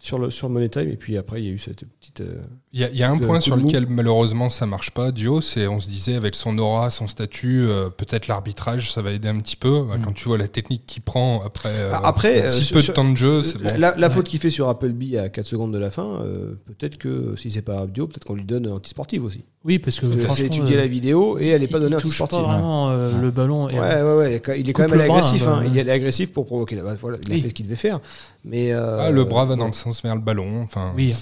sur 0.03 0.19
le, 0.19 0.31
sur 0.31 0.49
le 0.49 0.55
Money 0.55 0.71
Time, 0.71 0.89
et 0.89 0.97
puis 0.97 1.19
après, 1.19 1.41
il 1.43 1.45
y 1.47 1.49
a 1.49 1.53
eu 1.53 1.59
cette 1.59 1.85
petite. 1.85 2.23
euh, 2.23 2.41
Il 2.73 2.81
y, 2.81 2.85
a- 2.85 2.91
il 2.91 2.97
y 2.97 3.03
a 3.03 3.11
un 3.11 3.17
de 3.17 3.27
point 3.27 3.39
sur 3.41 3.55
lequel 3.57 3.87
malheureusement 3.89 4.49
ça 4.49 4.65
marche 4.65 4.93
pas, 4.93 5.13
Dio, 5.13 5.41
c'est 5.43 5.67
on 5.67 5.79
se 5.79 5.89
disait 5.89 6.15
avec 6.15 6.35
son 6.35 6.57
aura, 6.59 6.89
son 6.91 7.07
statut, 7.07 7.67
euh, 7.69 7.91
peut-être 7.91 8.27
l'arbitrage, 8.29 8.93
ça 8.93 9.03
va 9.03 9.11
aider 9.13 9.29
un 9.29 9.39
petit 9.41 9.57
peu. 9.57 9.83
Bah, 9.87 9.97
Quand 10.03 10.13
tu 10.13 10.27
vois 10.29 10.39
la 10.39 10.49
technique 10.49 10.85
qu'il 10.87 11.03
prend 11.03 11.43
après, 11.45 11.69
euh, 11.71 11.91
Ah, 11.93 12.07
après, 12.09 12.49
si 12.49 12.73
euh, 12.73 12.75
peu 12.77 12.81
sur- 12.83 12.93
de 12.93 12.97
temps 12.97 13.11
de 13.11 13.17
jeu, 13.17 13.43
c'est 13.43 13.63
bon. 13.63 13.69
La, 13.79 13.95
la 13.97 14.09
faute 14.11 14.27
qu'il 14.29 14.41
fait 14.41 14.51
sur 14.51 14.69
Appleby 14.71 15.19
à 15.19 15.29
4 15.29 15.47
secondes 15.47 15.73
de 15.73 15.79
la 15.79 15.91
fin, 15.91 16.21
euh, 16.23 16.55
peut-être 16.67 16.97
que 16.97 17.35
si 17.37 17.51
c'est 17.51 17.61
pas 17.63 17.81
Abdio, 17.81 18.07
peut-être 18.07 18.25
qu'on 18.25 18.35
lui 18.35 18.45
donne 18.45 18.69
anti-sportive 18.69 19.25
aussi. 19.25 19.45
Oui, 19.63 19.79
parce 19.79 20.01
que 20.01 20.07
Parce 20.07 20.25
que 20.29 20.35
c'est 20.41 20.47
étudier 20.47 20.77
euh, 20.77 20.81
la 20.81 20.87
vidéo 20.87 21.37
et 21.39 21.49
elle 21.49 21.61
n'est 21.61 21.67
pas 21.67 21.77
il- 21.77 21.83
donnée 21.83 21.97
il 21.99 22.03
touche 22.03 22.17
pas 22.19 22.25
anti-sportive. 22.25 22.51
vraiment 22.51 22.89
euh, 22.91 23.21
le 23.21 23.31
ballon. 23.31 23.69
et, 23.69 23.79
Ouais, 23.79 24.03
ouais, 24.03 24.17
ouais, 24.17 24.31
il 24.33 24.35
est 24.37 24.41
quand- 24.41 24.53
il 24.55 24.89
même 24.91 24.93
allé 24.95 25.11
agressif. 25.11 25.43
hein, 25.47 25.57
hein. 25.57 25.61
bah. 25.61 25.67
Il 25.71 25.77
est 25.77 25.81
allé 25.83 25.91
agressif 25.91 26.33
pour 26.33 26.47
provoquer 26.47 26.77
la 26.77 26.95
voilà, 26.95 27.19
Il 27.27 27.33
a 27.33 27.35
Oui. 27.35 27.41
fait 27.43 27.49
ce 27.51 27.55
qu'il 27.55 27.67
devait 27.67 27.77
faire. 27.77 28.01
Mais, 28.45 28.73
euh, 28.73 29.01
Ah, 29.01 29.11
le 29.11 29.25
bras 29.25 29.45
va 29.45 29.57
dans 29.57 29.67
le 29.67 29.75
sens 29.75 29.90
vers 30.03 30.15
le 30.15 30.21
ballon. 30.21 30.63
Enfin, 30.63 30.93
oui, 30.95 31.15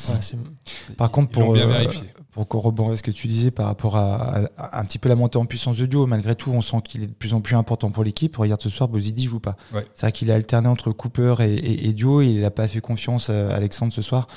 Par 0.96 1.10
contre, 1.10 1.30
pour, 1.30 1.52
bien 1.52 1.68
euh, 1.68 1.72
vérifié. 1.72 2.12
Pour 2.38 2.46
corroborer 2.46 2.96
ce 2.96 3.02
que 3.02 3.10
tu 3.10 3.26
disais 3.26 3.50
par 3.50 3.66
rapport 3.66 3.96
à, 3.96 4.14
à- 4.14 4.48
à 4.76 4.80
un 4.80 4.84
petit 4.84 4.98
peu 5.00 5.08
la 5.08 5.16
montée 5.16 5.38
en 5.38 5.44
puissance 5.44 5.76
de 5.76 5.86
duo, 5.86 6.06
malgré 6.06 6.36
tout, 6.36 6.52
on 6.52 6.60
sent 6.60 6.76
qu'il 6.84 7.02
est 7.02 7.08
de 7.08 7.12
plus 7.12 7.34
en 7.34 7.40
plus 7.40 7.56
important 7.56 7.90
pour 7.90 8.04
l'équipe. 8.04 8.36
Regarde 8.36 8.62
ce 8.62 8.70
soir, 8.70 8.88
Bozidi 8.88 9.24
joue 9.24 9.40
pas. 9.40 9.56
Ouais. 9.74 9.84
C'est 9.94 10.02
vrai 10.02 10.12
qu'il 10.12 10.30
a 10.30 10.36
alterné 10.36 10.68
entre 10.68 10.92
Cooper 10.92 11.34
et, 11.40 11.52
et, 11.52 11.88
et 11.88 11.92
Dio. 11.92 12.22
Il 12.22 12.40
n'a 12.42 12.52
pas 12.52 12.68
fait 12.68 12.80
confiance 12.80 13.28
à 13.28 13.52
Alexandre 13.56 13.92
ce 13.92 14.02
soir. 14.02 14.28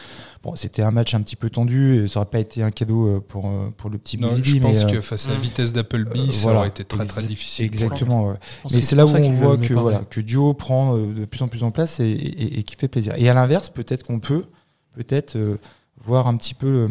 Bon, 0.42 0.56
c'était 0.56 0.82
un 0.82 0.90
match 0.90 1.14
un 1.14 1.22
petit 1.22 1.36
peu 1.36 1.52
tendu. 1.52 2.08
Ça 2.08 2.22
aurait 2.22 2.30
pas 2.30 2.40
été 2.40 2.64
un 2.64 2.72
cadeau 2.72 3.08
euh, 3.08 3.20
pour, 3.20 3.46
euh, 3.46 3.70
pour 3.78 3.92
le 3.92 4.00
petit 4.00 4.18
Non, 4.18 4.30
Bozidi. 4.30 4.50
je 4.56 4.58
pense 4.62 4.84
mais, 4.86 4.86
euh, 4.86 4.96
que 4.96 5.02
face 5.02 5.28
à 5.28 5.30
la 5.34 5.38
Mm. 5.38 5.42
vitesse 5.42 5.72
d'Appleby, 5.72 6.20
euh, 6.22 6.32
ça 6.32 6.42
voilà. 6.42 6.60
aurait 6.62 6.70
été 6.70 6.84
très 6.84 7.06
très 7.06 7.22
difficile. 7.22 7.66
Exactement. 7.66 8.30
ouais. 8.30 8.36
Mais 8.72 8.82
c'est 8.82 8.96
là 8.96 9.06
où 9.06 9.10
on 9.16 9.30
voit 9.30 9.58
que 9.58 9.76
voilà 9.76 10.00
que 10.10 10.22
Dio 10.22 10.56
prend 10.56 10.98
euh, 10.98 11.14
de 11.14 11.26
plus 11.26 11.44
en 11.44 11.48
plus 11.48 11.62
en 11.62 11.70
place 11.70 12.00
et, 12.00 12.06
et, 12.10 12.58
et 12.60 12.64
qui 12.64 12.76
fait 12.76 12.88
plaisir. 12.88 13.14
Et 13.18 13.30
à 13.30 13.36
l'inverse, 13.36 13.70
peut-être 13.70 14.02
qu'on 14.02 14.20
peut 14.20 14.46
peut-être 14.96 15.36
euh, 15.38 15.58
voir 16.04 16.28
un 16.28 16.36
petit 16.38 16.54
peu 16.54 16.68
euh, 16.68 16.88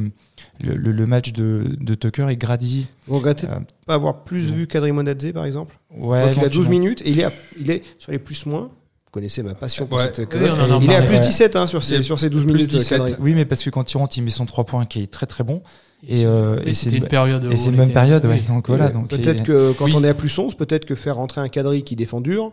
le, 0.60 0.74
le- 0.76 0.92
le 0.92 1.06
match 1.06 1.32
de, 1.32 1.64
de 1.80 1.94
Tucker 1.94 2.28
et 2.30 2.36
Grady. 2.36 2.86
Vous 3.06 3.16
regrettez 3.16 3.46
Euh, 3.46 3.58
pas 3.86 3.94
avoir 3.94 4.22
plus 4.24 4.50
non. 4.50 4.56
vu 4.56 4.66
Kadri 4.66 4.92
Monadze, 4.92 5.32
par 5.32 5.44
exemple 5.44 5.76
Ouais, 5.96 6.20
Donc, 6.26 6.36
Il 6.36 6.44
a 6.44 6.48
12 6.48 6.66
éventuellement. 6.66 6.70
minutes 6.70 7.02
et 7.04 7.10
il 7.10 7.20
est, 7.20 7.24
à- 7.24 7.32
il 7.58 7.70
est 7.70 7.82
sur 7.98 8.12
les 8.12 8.18
plus-moins. 8.18 8.62
Vous 8.62 9.10
connaissez 9.12 9.42
ma 9.42 9.54
passion 9.54 9.86
pour 9.86 9.98
Ouais. 9.98 10.04
cette 10.14 10.32
Oui, 10.32 10.40
Il 10.82 10.90
est 10.90 10.94
à 10.94 11.02
plus 11.02 11.14
Ouais. 11.16 11.20
17 11.20 11.56
hein, 11.56 11.66
sur, 11.66 11.82
ces 11.82 11.98
12 11.98 12.44
plus 12.44 12.52
minutes. 12.54 12.70
17. 12.70 12.98
Kadri. 12.98 13.14
Oui, 13.18 13.34
mais 13.34 13.44
parce 13.44 13.64
que 13.64 13.70
quand 13.70 13.92
il 13.92 13.96
rentre, 13.96 14.16
il 14.16 14.22
met 14.22 14.30
son 14.30 14.46
3 14.46 14.64
points 14.64 14.86
qui 14.86 15.02
est 15.02 15.10
très 15.10 15.26
très 15.26 15.42
bon. 15.44 15.62
Et, 16.08 16.24
euh, 16.24 16.56
c'est 16.66 16.72
c'était 16.74 16.96
une, 16.96 17.06
période. 17.08 17.44
et 17.50 17.56
c'est 17.56 17.68
une 17.70 17.76
bonne 17.76 17.84
était- 17.86 17.92
période, 17.92 18.24
ouais. 18.24 18.34
oui. 18.40 18.42
Donc 18.48 18.68
voilà. 18.68 18.86
Ouais. 18.86 19.02
Peut-être 19.08 19.40
et- 19.40 19.42
que 19.42 19.72
quand 19.72 19.84
Oui. 19.86 19.92
on 19.96 20.02
est 20.04 20.08
à 20.08 20.14
plus 20.14 20.38
11, 20.38 20.54
peut-être 20.54 20.86
que 20.86 20.94
faire 20.94 21.16
rentrer 21.16 21.40
un 21.42 21.48
Kadri 21.48 21.82
qui 21.82 21.94
défend 21.96 22.20
dur, 22.22 22.52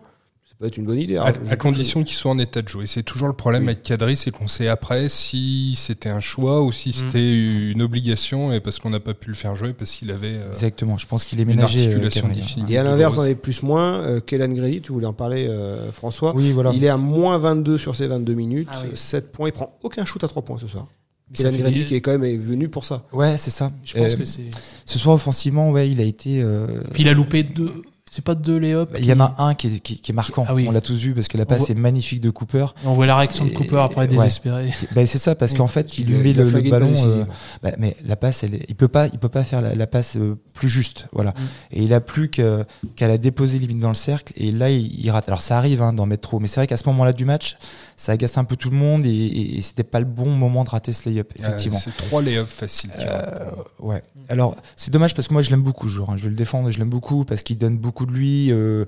peut 0.60 0.66
être 0.66 0.78
une 0.78 0.86
bonne 0.86 0.98
idée. 1.00 1.18
À, 1.18 1.24
Alors, 1.26 1.42
à 1.52 1.56
condition 1.56 2.04
qu'il 2.04 2.16
soit 2.16 2.32
en 2.32 2.40
état 2.40 2.62
de 2.62 2.68
jouer. 2.68 2.86
C'est 2.88 3.04
toujours 3.04 3.28
le 3.28 3.34
problème 3.36 3.64
Oui. 3.64 3.70
avec 3.70 3.84
Kadri, 3.84 4.16
c'est 4.16 4.32
qu'on 4.32 4.48
sait 4.48 4.68
après 4.68 5.08
si 5.10 5.76
c'était 5.78 6.10
un 6.10 6.20
choix 6.20 6.64
ou 6.64 6.72
si 6.72 6.90
Mm. 6.90 6.92
c'était 6.94 7.34
une 7.72 7.82
obligation 7.82 8.52
et 8.54 8.60
parce 8.60 8.80
qu'on 8.80 8.90
n'a 8.90 9.00
pas 9.00 9.14
pu 9.14 9.30
le 9.30 9.36
faire 9.36 9.56
jouer 9.56 9.74
parce 9.74 9.92
qu'il 9.92 10.10
avait 10.12 10.28
euh, 10.34 10.50
Exactement. 10.50 10.98
Je 10.98 11.06
pense 11.06 11.26
qu'il 11.26 11.40
est 11.40 11.44
une 11.44 11.50
ménagé. 11.50 11.80
euh, 11.80 11.84
articulation 11.84 12.22
Kadri. 12.28 12.36
difficile. 12.42 12.64
Et 12.70 12.78
à 12.78 12.84
l'inverse, 12.84 13.12
dans 13.16 13.22
douloureuse. 13.22 13.28
les 13.30 13.36
plus-moins, 13.36 13.94
euh, 14.02 14.20
Kellan 14.20 14.50
Grady, 14.50 14.82
tu 14.82 14.92
voulais 14.92 15.06
en 15.06 15.14
parler, 15.14 15.48
euh, 15.48 15.92
François. 15.92 16.34
Oui, 16.36 16.52
voilà. 16.54 16.72
Il 16.74 16.84
est 16.84 16.90
à 16.90 16.98
moins 16.98 17.38
22 17.38 17.78
sur 17.78 17.96
ses 17.96 18.08
22 18.08 18.34
minutes, 18.34 18.68
Ah 18.72 18.82
oui. 18.84 18.92
7 18.96 19.32
points. 19.32 19.50
Il 19.50 19.52
prend 19.52 19.78
aucun 19.84 20.06
shoot 20.06 20.24
à 20.24 20.28
3 20.28 20.44
points 20.44 20.58
ce 20.58 20.68
soir. 20.68 20.88
Fait 21.36 21.52
Grady 21.58 21.86
qui 21.86 21.94
est 21.96 22.00
quand 22.02 22.12
même 22.12 22.24
est 22.24 22.38
venu 22.38 22.70
pour 22.70 22.86
ça. 22.86 23.04
Ouais, 23.12 23.38
c'est 23.38 23.52
ça. 23.52 23.72
Je 23.84 23.94
pense 23.96 24.14
Euh, 24.14 24.16
que 24.16 24.24
c'est. 24.26 24.50
Ce 24.86 24.98
soir, 24.98 25.14
offensivement, 25.14 25.72
ouais, 25.72 25.90
il 25.90 26.00
a 26.00 26.06
été. 26.06 26.42
euh, 26.42 26.68
Puis 26.94 27.04
il 27.04 27.10
a 27.10 27.14
loupé 27.14 27.44
deux. 27.44 27.84
C'est 28.17 28.24
pas 28.24 28.33
deux 28.33 28.57
lay-up. 28.57 28.95
Il 28.97 29.05
y 29.05 29.13
en 29.13 29.19
a 29.19 29.36
un 29.38 29.53
qui 29.53 29.67
est, 29.67 29.79
qui, 29.79 29.97
qui 30.01 30.12
est 30.12 30.15
marquant. 30.15 30.43
Ah 30.50 30.55
oui. 30.55 30.65
On 30.67 30.71
l'a 30.71 30.81
tous 30.81 30.95
vu 31.00 31.13
parce 31.13 31.27
que 31.27 31.38
la 31.38 31.45
passe 31.45 31.59
voit- 31.67 31.69
est 31.69 31.75
magnifique 31.75 32.19
de 32.19 32.31
Cooper. 32.31 32.65
On 32.83 32.93
voit 32.95 33.05
la 33.05 33.15
réaction 33.15 33.45
de 33.45 33.51
Cooper 33.51 33.77
après 33.77 34.01
ouais. 34.01 34.07
désespéré. 34.07 34.74
Ben, 34.95 35.05
c'est 35.05 35.19
ça 35.19 35.36
parce 35.36 35.53
qu'en 35.53 35.67
fait, 35.67 36.00
il, 36.00 36.07
lui 36.07 36.15
met 36.17 36.31
il 36.31 36.38
le, 36.38 36.69
ballon. 36.71 36.91
euh, 37.05 37.25
bah, 37.62 37.74
mais 37.77 37.95
la 38.03 38.15
passe, 38.15 38.43
elle 38.43 38.55
est- 38.55 38.65
il 38.69 38.74
peut 38.75 38.88
pas, 38.88 39.05
il 39.05 39.19
peut 39.19 39.29
pas 39.29 39.43
faire 39.43 39.62
la, 39.62 39.75
la 39.75 39.86
passe 39.86 40.17
euh, 40.17 40.36
plus 40.53 40.67
juste, 40.67 41.05
voilà. 41.13 41.29
Mm. 41.29 41.33
Et 41.74 41.83
il 41.83 41.93
a 41.93 42.01
plus 42.01 42.29
qu'à 42.31 42.65
la 43.01 43.19
déposer 43.19 43.59
limite 43.59 43.77
dans 43.77 43.89
le 43.89 43.93
cercle 43.93 44.33
et 44.36 44.51
là 44.51 44.71
il, 44.71 45.00
il 45.00 45.12
rate. 45.12 45.27
Alors 45.27 45.43
ça 45.43 45.59
arrive 45.59 45.83
hein, 45.83 45.93
d'en 45.93 46.07
mettre 46.07 46.27
trop, 46.27 46.39
mais 46.39 46.47
c'est 46.47 46.59
vrai 46.59 46.65
qu'à 46.65 46.77
ce 46.77 46.88
moment-là 46.88 47.13
du 47.13 47.25
match, 47.25 47.55
ça 47.97 48.13
agace 48.13 48.36
un 48.39 48.45
peu 48.45 48.55
tout 48.55 48.71
le 48.71 48.77
monde 48.77 49.05
et, 49.05 49.09
et, 49.09 49.57
et 49.57 49.62
c'était 49.62 49.83
pas 49.83 50.00
le 50.00 50.05
bon 50.05 50.31
moment 50.31 50.63
de 50.63 50.69
rater 50.71 50.91
ce 50.91 51.07
layup, 51.07 51.31
Euh, 51.39 51.43
effectivement. 51.43 51.77
c'est 51.77 51.95
trois 51.95 52.24
lay-up 52.24 52.47
faciles. 52.47 52.89
Euh, 53.00 53.51
ouais. 53.77 54.01
Alors 54.27 54.55
c'est 54.75 54.91
dommage 54.91 55.13
parce 55.13 55.27
que 55.27 55.33
moi 55.33 55.43
je 55.43 55.51
l'aime 55.51 55.62
beaucoup, 55.62 55.88
ce 55.88 55.93
joueur. 55.93 56.09
hein. 56.09 56.17
Je 56.17 56.24
vais 56.24 56.29
le 56.29 56.36
défendre, 56.36 56.71
je 56.71 56.79
l'aime 56.79 56.89
beaucoup 56.89 57.25
parce 57.25 57.43
qu'il 57.43 57.59
donne 57.59 57.77
beaucoup 57.77 58.07
lui. 58.12 58.52
euh, 58.52 58.86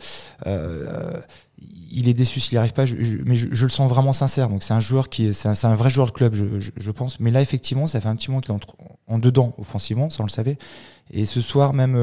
euh, 0.48 1.20
il 1.92 2.08
est 2.08 2.14
déçu 2.14 2.40
s'il 2.40 2.56
n'y 2.56 2.60
arrive 2.60 2.74
pas, 2.74 2.86
mais 3.26 3.36
je, 3.36 3.64
le 3.66 3.70
sens 3.70 3.90
vraiment 3.90 4.14
sincère. 4.14 4.50
Donc 4.50 4.62
c'est 4.64 4.74
un 4.74 4.80
joueur 4.80 5.10
qui 5.10 5.28
est, 5.28 5.34
c'est 5.34 5.66
un, 5.66 5.76
vrai 5.76 5.90
joueur 5.90 6.08
de 6.08 6.12
club, 6.12 6.34
je, 6.36 6.92
pense. 6.92 7.20
Mais 7.20 7.32
là 7.32 7.42
effectivement, 7.42 7.88
ça 7.88 8.00
fait 8.00 8.08
un 8.08 8.16
petit 8.16 8.30
moment 8.30 8.42
qu'il 8.42 8.54
est 8.54 8.60
en, 9.08 9.20
dedans 9.20 9.54
offensivement, 9.58 10.10
ça 10.10 10.18
on 10.22 10.26
le 10.28 10.32
savait. 10.32 10.58
Et 11.12 11.26
ce 11.26 11.42
soir 11.42 11.74
même 11.74 11.96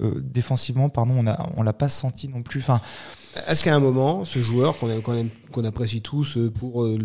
euh, 0.00 0.20
défensivement, 0.22 0.90
pardon, 0.90 1.14
on 1.16 1.26
a, 1.26 1.48
on 1.56 1.62
l'a 1.62 1.72
pas 1.72 1.88
senti 1.88 2.28
non 2.28 2.42
plus. 2.42 2.60
Enfin, 2.60 2.80
Est-ce 3.48 3.64
qu'à 3.64 3.74
un 3.74 3.80
moment, 3.80 4.26
ce 4.26 4.38
joueur 4.38 4.76
qu'on 4.78 4.90
aime- 4.90 5.30
qu'on 5.50 5.64
apprécie 5.64 6.02
tous 6.02 6.38
pour, 6.58 6.84
euh, 6.84 6.98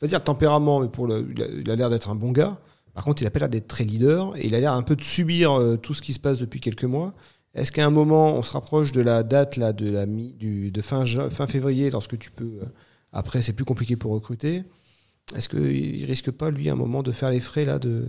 pas 0.00 0.08
dire 0.08 0.22
tempérament, 0.24 0.80
mais 0.80 0.88
pour 0.88 1.08
il 1.08 1.70
a- 1.70 1.76
l'air 1.76 1.88
d'être 1.88 2.10
un 2.10 2.16
bon 2.16 2.32
gars. 2.32 2.58
Par 2.94 3.04
contre, 3.04 3.22
il 3.22 3.26
a 3.26 3.30
pas 3.30 3.38
l'air 3.38 3.48
d'être 3.48 3.68
très 3.68 3.84
leader 3.84 4.36
et 4.36 4.46
il 4.46 4.54
a 4.56 4.60
l'air 4.60 4.72
un 4.72 4.82
peu 4.82 4.96
de 4.96 5.02
subir 5.02 5.58
tout 5.82 5.94
ce 5.94 6.02
qui 6.02 6.12
se 6.12 6.20
passe 6.20 6.38
depuis 6.40 6.60
quelques 6.60 6.84
mois. 6.84 7.14
Est-ce 7.54 7.70
qu'à 7.72 7.86
un 7.86 7.90
moment, 7.90 8.34
on 8.34 8.42
se 8.42 8.52
rapproche 8.52 8.92
de 8.92 9.00
la 9.00 9.22
date 9.22 9.56
là, 9.56 9.72
de, 9.72 9.88
la 9.88 10.06
mi, 10.06 10.32
du, 10.32 10.70
de 10.70 10.82
fin, 10.82 11.04
fin 11.30 11.46
février, 11.46 11.90
lorsque 11.90 12.18
tu 12.18 12.30
peux. 12.30 12.58
euh, 12.62 12.66
après, 13.12 13.42
c'est 13.42 13.52
plus 13.52 13.64
compliqué 13.64 13.96
pour 13.96 14.12
recruter. 14.12 14.64
Est-ce 15.36 15.48
qu'il 15.48 16.04
risque 16.04 16.30
pas, 16.32 16.50
lui, 16.50 16.68
à 16.68 16.72
un 16.72 16.76
moment, 16.76 17.02
de 17.02 17.12
faire 17.12 17.30
les 17.30 17.40
frais 17.40 17.64
là, 17.64 17.78
de, 17.78 18.08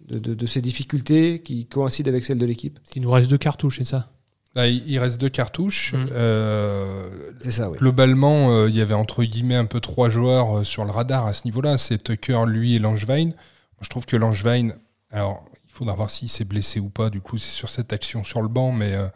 de, 0.00 0.18
de, 0.18 0.34
de 0.34 0.46
ces 0.46 0.62
difficultés 0.62 1.40
qui 1.42 1.66
coïncident 1.66 2.08
avec 2.10 2.24
celles 2.24 2.38
de 2.38 2.46
l'équipe? 2.46 2.78
Il 2.94 3.02
nous 3.02 3.10
reste 3.10 3.28
deux 3.30 3.38
cartouches, 3.38 3.78
c'est 3.78 3.84
ça? 3.84 4.10
Là, 4.54 4.66
il 4.68 4.98
reste 4.98 5.20
deux 5.20 5.28
cartouches. 5.28 5.92
Mm. 5.92 6.06
Euh, 6.12 7.32
C'est 7.40 7.50
ça, 7.52 7.70
oui. 7.70 7.76
globalement, 7.76 8.50
euh, 8.50 8.70
il 8.70 8.74
y 8.74 8.80
avait 8.80 8.94
entre 8.94 9.22
guillemets 9.22 9.56
un 9.56 9.66
peu 9.66 9.80
trois 9.80 10.08
joueurs 10.08 10.58
euh, 10.60 10.64
sur 10.64 10.86
le 10.86 10.90
radar 10.90 11.26
à 11.26 11.34
ce 11.34 11.44
niveau-là. 11.44 11.76
C'est 11.76 12.02
Tucker, 12.02 12.44
lui 12.46 12.74
et 12.74 12.78
Langevin. 12.78 13.32
Je 13.82 13.88
trouve 13.90 14.06
que 14.06 14.16
Langevin, 14.16 14.70
alors 15.10 15.44
faudra 15.76 15.94
voir 15.94 16.10
s'il 16.10 16.28
s'est 16.28 16.44
blessé 16.44 16.80
ou 16.80 16.88
pas. 16.88 17.10
Du 17.10 17.20
coup, 17.20 17.38
c'est 17.38 17.50
sur 17.52 17.68
cette 17.68 17.92
action 17.92 18.24
sur 18.24 18.42
le 18.42 18.48
banc, 18.48 18.72
mais 18.72 18.92
euh, 18.92 19.06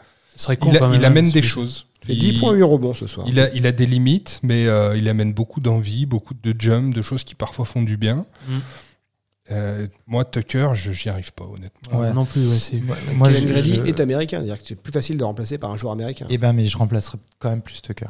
con 0.57 0.71
il, 0.71 0.77
a- 0.77 0.79
quand 0.81 0.89
même, 0.89 1.01
il 1.01 1.05
hein, 1.05 1.09
amène 1.09 1.31
des 1.31 1.43
choses. 1.43 1.87
Il 2.03 2.07
fait 2.07 2.13
Il- 2.15 2.33
10 2.35 2.39
points, 2.41 2.53
8 2.53 2.63
rebonds 2.63 2.95
ce 2.95 3.07
soir. 3.07 3.27
Il 3.29 3.39
a, 3.41 3.53
il 3.55 3.67
a 3.67 3.73
des 3.73 3.87
limites, 3.87 4.41
mais 4.43 4.67
euh, 4.67 4.97
il 4.97 5.09
amène 5.09 5.33
beaucoup 5.35 5.61
d'envie, 5.61 6.07
beaucoup 6.07 6.35
de 6.35 6.55
jump, 6.59 6.95
de 6.95 7.03
choses 7.03 7.25
qui 7.25 7.35
parfois 7.35 7.65
font 7.67 7.83
du 7.83 7.97
bien. 7.97 8.25
Mm. 8.49 8.59
Euh, 9.53 9.87
moi, 10.07 10.25
Tucker, 10.25 10.71
je 10.75 10.93
j'y 10.93 11.09
arrive 11.09 11.33
pas, 11.33 11.45
honnêtement. 11.45 11.99
Ouais. 12.01 12.13
Non 12.13 12.25
plus, 12.25 12.49
ouais, 12.49 12.57
c'est. 12.57 12.81
moi, 13.15 13.31
je- 13.31 13.45
Grady 13.47 13.75
je- 13.77 13.83
est 13.85 13.99
américain, 14.01 14.39
c'est-à-dire 14.39 14.59
que 14.63 14.67
c'est 14.69 14.77
plus 14.77 14.93
facile 14.93 15.17
de 15.19 15.25
remplacer 15.25 15.59
par 15.59 15.71
un 15.73 15.77
joueur 15.77 15.93
américain. 15.93 16.27
Eh 16.31 16.39
ben, 16.39 16.53
mais 16.53 16.67
je 16.67 16.77
remplacerai 16.79 17.19
quand 17.41 17.51
même 17.51 17.61
plus 17.63 17.83
Tucker. 17.83 18.07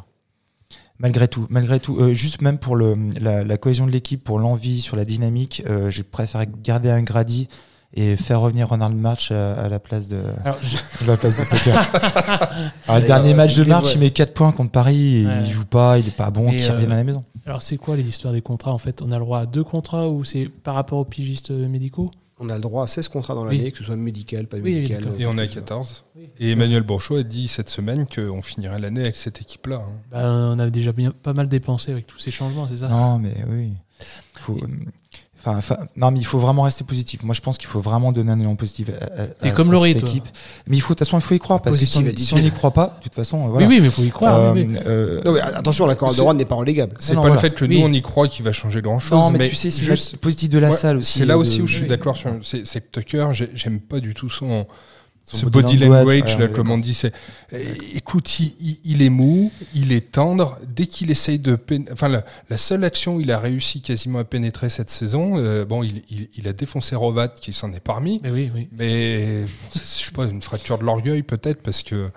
Malgré 0.99 1.29
tout, 1.29 1.47
malgré 1.49 1.81
tout, 1.81 1.99
euh, 1.99 2.13
juste 2.13 2.43
même 2.43 2.59
pour 2.59 2.77
le, 2.77 2.95
la, 3.19 3.43
la 3.43 3.57
cohésion 3.57 3.87
de 3.87 3.91
l'équipe, 3.91 4.23
pour 4.23 4.39
l'envie, 4.39 4.83
sur 4.83 4.97
la 4.97 5.07
dynamique, 5.07 5.63
euh, 5.67 5.91
j'ai 5.91 6.03
préféré 6.03 6.47
garder 6.63 6.91
un 6.91 7.01
Grady 7.03 7.49
et 7.95 8.17
faire 8.17 8.41
revenir 8.41 8.69
Ronald 8.69 8.97
March 8.97 9.33
à, 9.33 9.55
à 9.55 9.69
la 9.69 9.79
place 9.81 10.09
de, 10.09 10.19
Alors, 10.45 10.59
je- 10.63 10.77
à 10.77 11.07
la 11.07 11.17
place 11.17 11.37
de 11.39 11.45
Tucker. 11.45 11.71
Alors, 11.73 11.89
le 11.91 12.71
D'ailleurs, 12.87 13.03
dernier 13.07 13.35
match 13.35 13.57
de 13.57 13.65
March, 13.65 13.93
il 13.95 14.01
met 14.01 14.11
4 14.11 14.33
points 14.33 14.53
contre 14.53 14.71
Paris, 14.71 15.17
et 15.23 15.27
Ouais. 15.27 15.43
il 15.45 15.51
joue 15.51 15.65
pas, 15.65 15.99
il 15.99 16.07
est 16.09 16.17
pas 16.17 16.31
bon, 16.31 16.51
qu'il 16.51 16.63
euh, 16.63 16.73
revienne 16.73 16.93
à 16.93 16.97
la 16.97 17.05
maison. 17.05 17.25
alors, 17.47 17.63
c'est 17.63 17.77
quoi 17.77 17.97
les 17.97 18.07
histoires 18.09 18.33
des 18.33 18.43
contrats 18.43 18.73
En 18.73 18.79
fait, 18.79 19.03
on 19.03 19.11
a 19.11 19.19
le 19.19 19.25
droit 19.25 19.41
à 19.41 19.47
deux 19.47 19.65
contrats 19.65 20.09
ou 20.09 20.23
c'est 20.25 20.49
par 20.49 20.75
rapport 20.75 20.99
aux 20.99 21.05
pigistes 21.05 21.51
euh, 21.51 21.69
médicaux? 21.69 22.11
On 22.43 22.49
a 22.49 22.55
le 22.55 22.61
droit 22.63 22.85
à 22.85 22.87
16 22.87 23.09
contrats 23.09 23.35
dans 23.35 23.45
l'année, 23.45 23.65
Oui. 23.65 23.73
que 23.73 23.77
ce 23.79 23.85
soit 23.85 23.97
médical, 23.97 24.47
pas 24.47 24.57
Oui, 24.57 24.73
médical. 24.73 25.09
Et 25.19 25.27
on 25.27 25.37
est 25.37 25.43
à 25.43 25.47
tout 25.47 25.53
ça. 25.55 25.61
14. 25.61 26.05
Oui. 26.17 26.31
Et 26.39 26.53
Emmanuel 26.53 26.83
Bourchot 26.85 27.17
a 27.17 27.23
dit 27.23 27.49
cette 27.49 27.69
semaine 27.69 28.07
qu'on 28.07 28.41
finirait 28.41 28.79
l'année 28.79 29.03
avec 29.03 29.17
cette 29.17 29.43
équipe-là. 29.43 29.77
hein. 29.85 29.93
Ben, 30.11 30.55
On 30.57 30.59
a 30.59 30.71
déjà 30.71 30.93
bien, 30.93 31.11
pas 31.11 31.35
mal 31.35 31.49
dépensé 31.51 31.93
avec 31.93 32.07
tous 32.07 32.19
ces 32.19 32.31
changements, 32.31 32.67
c'est 32.67 32.79
ça? 32.79 32.89
Non, 32.89 33.19
mais 33.19 33.35
oui. 33.51 33.73
Faut, 34.41 34.55
euh, 34.57 34.67
Enfin, 35.43 35.57
enfin, 35.57 35.77
non, 35.97 36.11
mais 36.11 36.19
il 36.19 36.27
faut 36.27 36.39
vraiment 36.39 36.63
rester 36.63 36.85
positif. 36.85 37.23
Moi, 37.23 37.35
je 37.35 37.41
pense 37.41 37.57
qu'il 37.57 37.67
faut 37.69 37.81
vraiment 37.81 38.13
donner 38.13 38.31
un 38.31 38.39
élan 38.39 38.57
positif 38.57 38.91
à, 38.91 39.23
à- 39.23 39.27
T'es 39.27 39.49
à- 39.49 39.53
comme 39.53 39.73
Laurie, 39.73 39.93
cette 39.95 40.01
toi. 40.03 40.09
équipe. 40.11 40.29
Mais 40.67 40.77
il 40.77 40.81
faut, 40.81 40.93
de 40.93 40.99
toute 40.99 41.07
façon, 41.07 41.19
il 41.19 41.23
faut 41.23 41.35
y 41.35 41.39
croire 41.39 41.63
parce 41.63 41.79
que 41.79 41.87
si 41.87 41.97
on, 41.99 42.05
si 42.17 42.35
on 42.35 42.39
n'y 42.39 42.51
croit 42.51 42.73
pas, 42.73 42.97
de 42.99 43.03
toute 43.05 43.15
façon, 43.15 43.49
voilà. 43.49 43.67
Oui, 43.67 43.75
oui, 43.77 43.81
mais 43.81 43.87
il 43.87 43.91
faut 43.93 44.03
y 44.03 44.11
croire. 44.11 44.39
Euh, 44.39 44.53
oui, 44.53 44.67
oui. 44.69 44.77
euh, 44.87 45.23
Non, 45.25 45.33
mais 45.33 45.41
attention, 45.41 45.87
la 45.87 45.95
Chorale 45.95 46.13
de 46.13 46.17
C'est- 46.17 46.23
Rouen 46.23 46.35
n'est 46.35 46.45
pas 46.45 46.57
relégable. 46.57 46.95
C'est 46.99 47.15
non, 47.15 47.23
pas 47.23 47.29
voilà. 47.29 47.35
le 47.37 47.41
fait 47.49 47.55
que 47.55 47.65
Oui. 47.65 47.81
nous 47.81 47.87
on 47.87 47.93
y 47.93 48.03
croit 48.03 48.29
qu'il 48.29 48.45
va 48.45 48.53
changer 48.53 48.83
grand-chose. 48.83 49.19
non, 49.19 49.31
mais, 49.31 49.39
mais 49.39 49.49
tu 49.49 49.55
sais, 49.57 49.71
c'est 49.71 49.83
juste, 49.85 50.11
juste 50.11 50.17
positif 50.19 50.51
de 50.51 50.59
la 50.59 50.71
Ouais, 50.71 50.77
salle 50.77 50.99
aussi. 50.99 51.21
c'est 51.21 51.25
là 51.27 51.35
de- 51.35 51.39
aussi 51.39 51.63
où 51.63 51.67
je 51.67 51.77
suis 51.77 51.87
d'accord. 51.87 52.17
sur- 52.17 52.31
C'est 52.43 52.67
c'est 52.67 52.83
que 52.83 53.01
Tucker, 53.01 53.29
j'ai- 53.33 53.51
j'aime 53.55 53.81
pas 53.81 54.01
du 54.01 54.13
tout 54.13 54.29
son, 54.29 54.41
Son 54.51 54.67
ce 55.25 55.47
body 55.47 55.63
body 55.63 55.77
language, 55.77 55.99
language, 55.99 56.07
ouais, 56.35 56.41
là, 56.41 56.47
on 56.49 56.53
est 56.53 56.53
comme 56.57 56.71
on 56.73 56.79
dit. 56.79 56.95
C'est, 56.95 57.13
écoute, 57.95 58.39
il, 58.41 59.03
est 59.03 59.09
mou, 59.11 59.53
il 59.75 59.93
est 59.93 60.13
tendre. 60.13 60.59
Dès 60.67 60.87
qu'il 60.87 61.11
essaye 61.11 61.39
de, 61.39 61.55
pén- 61.57 61.87
enfin, 61.93 62.09
la, 62.09 62.25
la 62.49 62.57
seule 62.57 62.83
action 62.85 63.17
où 63.17 63.21
il 63.21 63.31
a 63.31 63.39
réussi 63.39 63.81
quasiment 63.81 64.19
à 64.19 64.25
pénétrer 64.25 64.71
cette 64.71 64.91
saison, 64.91 65.35
euh, 65.39 65.65
bon, 65.65 65.83
il, 65.83 66.03
il, 66.11 66.29
il 66.37 66.49
a 66.49 66.53
défoncé 66.53 66.97
Rovat 66.97 67.29
qui 67.29 67.53
s'en 67.53 67.73
est 67.73 67.81
parmi. 67.81 68.21
Mais 68.23 68.31
oui, 68.31 68.51
oui. 68.55 68.69
Mais 68.77 69.47
je 69.75 69.79
sais 69.79 70.11
pas, 70.13 70.25
une 70.25 70.43
fracture 70.43 70.79
de 70.79 70.85
l'orgueil 70.85 71.23
peut-être 71.23 71.63
parce 71.63 71.83
que, 71.83 72.11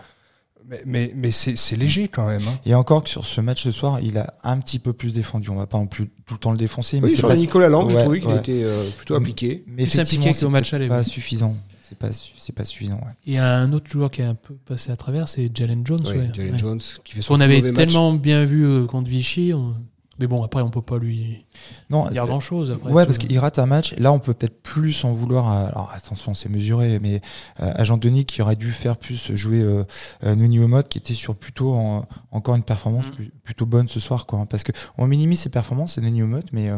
mais, 0.67 0.81
mais, 0.85 1.11
mais 1.13 1.31
c'est, 1.31 1.75
léger 1.75 2.07
quand 2.07 2.25
même. 2.25 2.41
hein. 2.47 2.57
Et 2.65 2.73
encore 2.73 3.03
que 3.03 3.09
sur 3.09 3.25
ce 3.25 3.41
match 3.41 3.61
ce 3.63 3.71
soir, 3.71 3.99
il 4.01 4.17
a 4.17 4.33
un 4.43 4.57
petit 4.59 4.79
peu 4.79 4.93
plus 4.93 5.13
défendu. 5.13 5.49
On 5.49 5.55
va 5.55 5.67
pas 5.67 5.77
en 5.77 5.85
plus 5.87 6.07
tout 6.25 6.33
le 6.35 6.39
temps 6.39 6.51
le 6.51 6.57
défoncer, 6.57 6.99
mais 6.99 7.07
Oui, 7.07 7.11
c'est 7.11 7.17
sur 7.19 7.27
pas, 7.27 7.35
Nicolas 7.35 7.69
Lang, 7.69 7.89
j'ai 7.89 7.95
Ouais, 7.97 8.01
trouvé 8.01 8.19
qu'il 8.21 8.29
ouais. 8.29 8.37
était 8.37 8.63
euh, 8.63 8.89
plutôt 8.97 9.15
appliqué. 9.15 9.63
mais 9.67 9.83
Plus 9.83 9.93
effectivement, 9.93 10.23
impliqué 10.23 10.33
c'est 10.39 10.45
qu'au 10.45 10.51
match 10.51 10.73
aller. 10.73 10.87
pas 10.87 11.03
suffisant. 11.03 11.55
C'est 11.93 11.99
pas, 11.99 12.11
c'est 12.11 12.55
pas 12.55 12.63
suffisant. 12.65 12.95
Ouais. 12.95 13.11
Il 13.25 13.33
y 13.33 13.37
a 13.37 13.57
un 13.57 13.71
autre 13.73 13.89
joueur 13.89 14.09
qui 14.09 14.21
est 14.21 14.25
un 14.25 14.35
peu 14.35 14.55
passé 14.55 14.91
à 14.91 14.95
travers, 14.95 15.27
c'est 15.29 15.55
Jalen 15.55 15.85
Jones. 15.85 16.01
Oui, 16.05 16.17
ouais. 16.17 16.29
Jalen 16.33 16.53
Ouais. 16.53 16.57
Jones, 16.57 16.81
qui 17.03 17.13
fait 17.13 17.21
son 17.21 17.35
On 17.35 17.39
avait 17.39 17.61
match. 17.61 17.73
tellement 17.75 18.13
bien 18.13 18.45
vu 18.45 18.65
euh, 18.65 18.85
contre 18.87 19.09
Vichy. 19.09 19.53
on- 19.53 19.75
Mais 20.19 20.27
bon, 20.27 20.43
après, 20.43 20.61
on 20.61 20.69
peut 20.69 20.81
pas 20.81 20.97
lui 20.99 21.43
Non, 21.89 22.07
dire 22.09 22.25
grand 22.25 22.39
chose. 22.39 22.69
Après, 22.71 22.91
Ouais, 22.91 23.05
parce 23.05 23.17
qu'il 23.17 23.37
rate 23.39 23.57
un 23.57 23.65
match. 23.65 23.95
Là, 23.97 24.11
on 24.13 24.19
peut 24.19 24.33
peut-être 24.35 24.61
plus 24.61 25.03
en 25.05 25.11
vouloir. 25.11 25.47
À, 25.47 25.65
alors 25.67 25.91
attention, 25.93 26.33
c'est 26.35 26.49
mesuré, 26.49 26.99
mais 26.99 27.19
euh, 27.61 27.71
à 27.75 27.83
Jean 27.83 27.97
Denis 27.97 28.25
qui 28.25 28.41
aurait 28.43 28.55
dû 28.55 28.71
faire 28.71 28.97
plus 28.97 29.35
jouer 29.35 29.61
euh, 29.61 29.83
euh, 30.23 30.35
Nuni 30.35 30.59
Omot, 30.59 30.83
qui 30.83 30.99
était 30.99 31.15
sur 31.15 31.35
plutôt 31.35 31.73
en- 31.73 32.05
encore 32.31 32.55
une 32.55 32.63
performance 32.63 33.07
Mm. 33.07 33.11
plus- 33.11 33.31
plutôt 33.43 33.65
bonne 33.65 33.87
ce 33.87 33.99
soir, 33.99 34.25
quoi. 34.27 34.39
hein, 34.39 34.45
Parce 34.45 34.63
que 34.63 34.71
on 34.99 35.07
minimise 35.07 35.39
ses 35.39 35.49
performances, 35.49 35.93
c'est 35.95 36.01
Nuni 36.01 36.21
Omot, 36.23 36.41
mais 36.51 36.69
euh, 36.69 36.77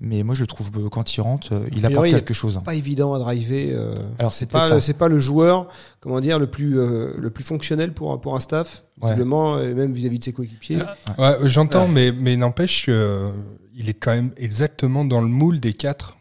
mais 0.00 0.22
moi 0.22 0.34
je 0.34 0.40
le 0.42 0.46
trouve 0.46 0.70
euh, 0.76 0.88
quand 0.88 1.14
il 1.16 1.20
rentre, 1.20 1.52
euh, 1.52 1.66
apporte 1.66 1.82
priori, 1.82 2.10
il 2.10 2.14
quelque 2.14 2.34
chose. 2.34 2.56
hein. 2.56 2.62
Pas 2.64 2.74
évident 2.74 3.14
à 3.14 3.18
driver. 3.18 3.70
euh, 3.72 3.94
Alors 4.18 4.32
c'est 4.32 4.46
pas, 4.50 4.80
c'est 4.80 4.94
pas 4.94 5.08
le 5.08 5.18
joueur, 5.18 5.68
comment 6.00 6.20
dire, 6.20 6.38
le 6.38 6.46
plus, 6.48 6.78
euh, 6.78 7.14
le 7.18 7.30
plus 7.30 7.44
fonctionnel 7.44 7.92
pour, 7.92 8.20
pour 8.20 8.34
un 8.36 8.40
staff, 8.40 8.84
Ouais. 9.00 9.10
visiblement, 9.10 9.60
et 9.60 9.74
même 9.74 9.92
vis-à-vis 9.92 10.18
de 10.20 10.24
ses 10.24 10.32
coéquipiers. 10.32 10.78
Ouais, 11.18 11.36
j'entends, 11.44 11.86
Ouais. 11.86 11.92
mais, 11.92 12.12
mais 12.12 12.36
n'empêche 12.36 12.86
que 12.86 13.30
il 13.74 13.88
est 13.88 13.94
quand 13.94 14.12
même 14.14 14.32
exactement 14.36 15.04
dans 15.04 15.20
le 15.20 15.26
moule 15.28 15.58
des 15.60 15.72
quatre 15.72 16.16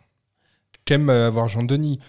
qu'aime 0.86 1.10
avoir 1.10 1.48
Jean-Denis. 1.50 2.00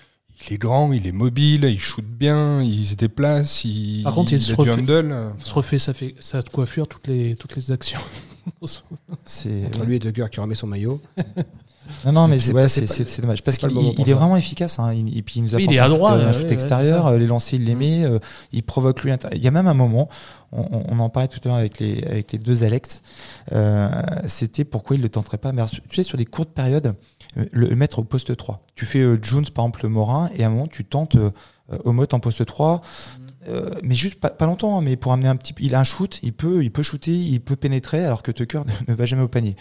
Il 0.49 0.55
est 0.55 0.59
grand, 0.59 0.93
il 0.93 1.07
est 1.07 1.13
mobile, 1.13 1.65
il 1.65 1.79
shoot 1.79 2.05
bien, 2.05 2.61
il 2.63 2.85
se 2.85 2.95
déplace, 2.97 3.65
il, 3.65 4.03
Par 4.03 4.15
contre, 4.15 4.33
il 4.33 4.41
se 4.41 4.53
refait- 4.55 4.73
handle. 4.73 5.15
Il 5.39 5.45
se 5.47 5.53
refait 5.55 5.79
sa, 5.79 5.93
fait, 5.95 6.15
sa 6.19 6.43
coiffure 6.43 6.89
toutes 6.89 7.07
les, 7.07 7.37
toutes 7.37 7.55
les 7.57 7.71
actions. 7.73 8.01
C'est 9.25 9.67
Entre 9.67 9.85
lui 9.85 9.97
et 9.97 9.99
Tucker 9.99 10.27
qui 10.31 10.41
remet 10.41 10.55
son 10.55 10.67
maillot. 10.67 11.01
Non, 12.07 12.13
non, 12.13 12.29
mais 12.29 12.39
C'est 12.39 12.53
ouais, 12.55 12.67
dommage. 13.21 13.43
Parce 13.43 13.59
qu'il 13.59 13.69
le 13.69 13.75
il 13.99 14.09
est 14.11 14.15
vraiment 14.15 14.37
efficace. 14.37 14.79
Hein. 14.79 14.95
Il- 14.95 15.17
Et 15.19 15.23
puis 15.23 15.35
il 15.41 15.43
nous 15.45 15.55
Oui, 15.55 15.65
apporte 15.65 15.73
il 15.73 15.77
est 15.77 15.79
à 15.81 15.85
un 15.85 15.87
shoot, 15.89 15.97
droit, 15.97 16.13
un 16.13 16.27
ouais, 16.27 16.33
shoot 16.33 16.45
ouais, 16.45 16.53
extérieur. 16.53 17.17
Les 17.19 17.27
lancers, 17.27 17.59
il 17.59 17.65
les 17.67 17.75
met. 17.75 18.05
euh, 18.05 18.19
Il 18.53 18.63
provoque 18.63 19.03
lui. 19.03 19.13
Il 19.33 19.39
y 19.43 19.49
a 19.49 19.51
même 19.51 19.67
un 19.67 19.75
moment, 19.75 20.09
on, 20.53 20.99
en 20.99 21.09
parlait 21.11 21.29
tout 21.29 21.41
à 21.45 21.49
l'heure 21.49 21.57
avec 21.59 21.79
les, 21.81 22.03
avec 22.05 22.33
les 22.33 22.39
deux 22.39 22.65
Alex, 22.65 23.03
euh, 23.53 23.91
c'était 24.27 24.65
pourquoi 24.65 24.97
il 24.97 25.03
le 25.03 25.09
tenterait 25.11 25.39
pas. 25.39 25.53
Mais 25.53 25.61
alors, 25.61 25.71
tu 25.71 25.81
sais, 25.95 26.03
sur 26.03 26.17
des 26.17 26.25
courtes 26.27 26.51
périodes, 26.51 26.95
euh, 27.37 27.45
le 27.53 27.69
le 27.69 27.77
mettre 27.77 27.99
au 27.99 28.05
poste 28.05 28.35
3. 28.37 28.63
Tu 28.75 28.87
fais 28.87 29.01
euh, 29.01 29.19
Jones, 29.21 29.45
par 29.55 29.65
exemple, 29.67 29.87
Morin, 29.89 30.31
et 30.37 30.43
à 30.45 30.47
un 30.47 30.51
moment, 30.51 30.67
tu 30.69 30.85
tentes 30.85 31.17
euh, 31.17 31.31
Omot 31.85 32.07
en 32.13 32.21
poste 32.21 32.47
3. 32.47 32.81
Euh, 33.49 33.71
mais 33.83 33.95
juste 33.95 34.21
pas, 34.21 34.31
pas 34.31 34.47
longtemps, 34.47 34.79
hein, 34.79 34.83
mais 34.83 34.97
pour 34.97 35.13
amener 35.13 35.29
un 35.29 35.37
petit, 35.37 35.55
il 35.61 35.75
a 35.75 35.81
un 35.81 35.85
shoot, 35.85 36.19
il 36.23 36.33
peut, 36.33 36.63
il 36.63 36.71
peut 36.71 36.83
shooter, 36.83 37.15
il 37.15 37.41
peut 37.41 37.57
pénétrer, 37.57 38.05
alors 38.05 38.23
que 38.23 38.33
Tucker 38.33 38.63
ne, 38.89 38.93
ne 38.93 38.97
va 38.97 39.07
jamais 39.07 39.23
au 39.23 39.29
panier. 39.29 39.57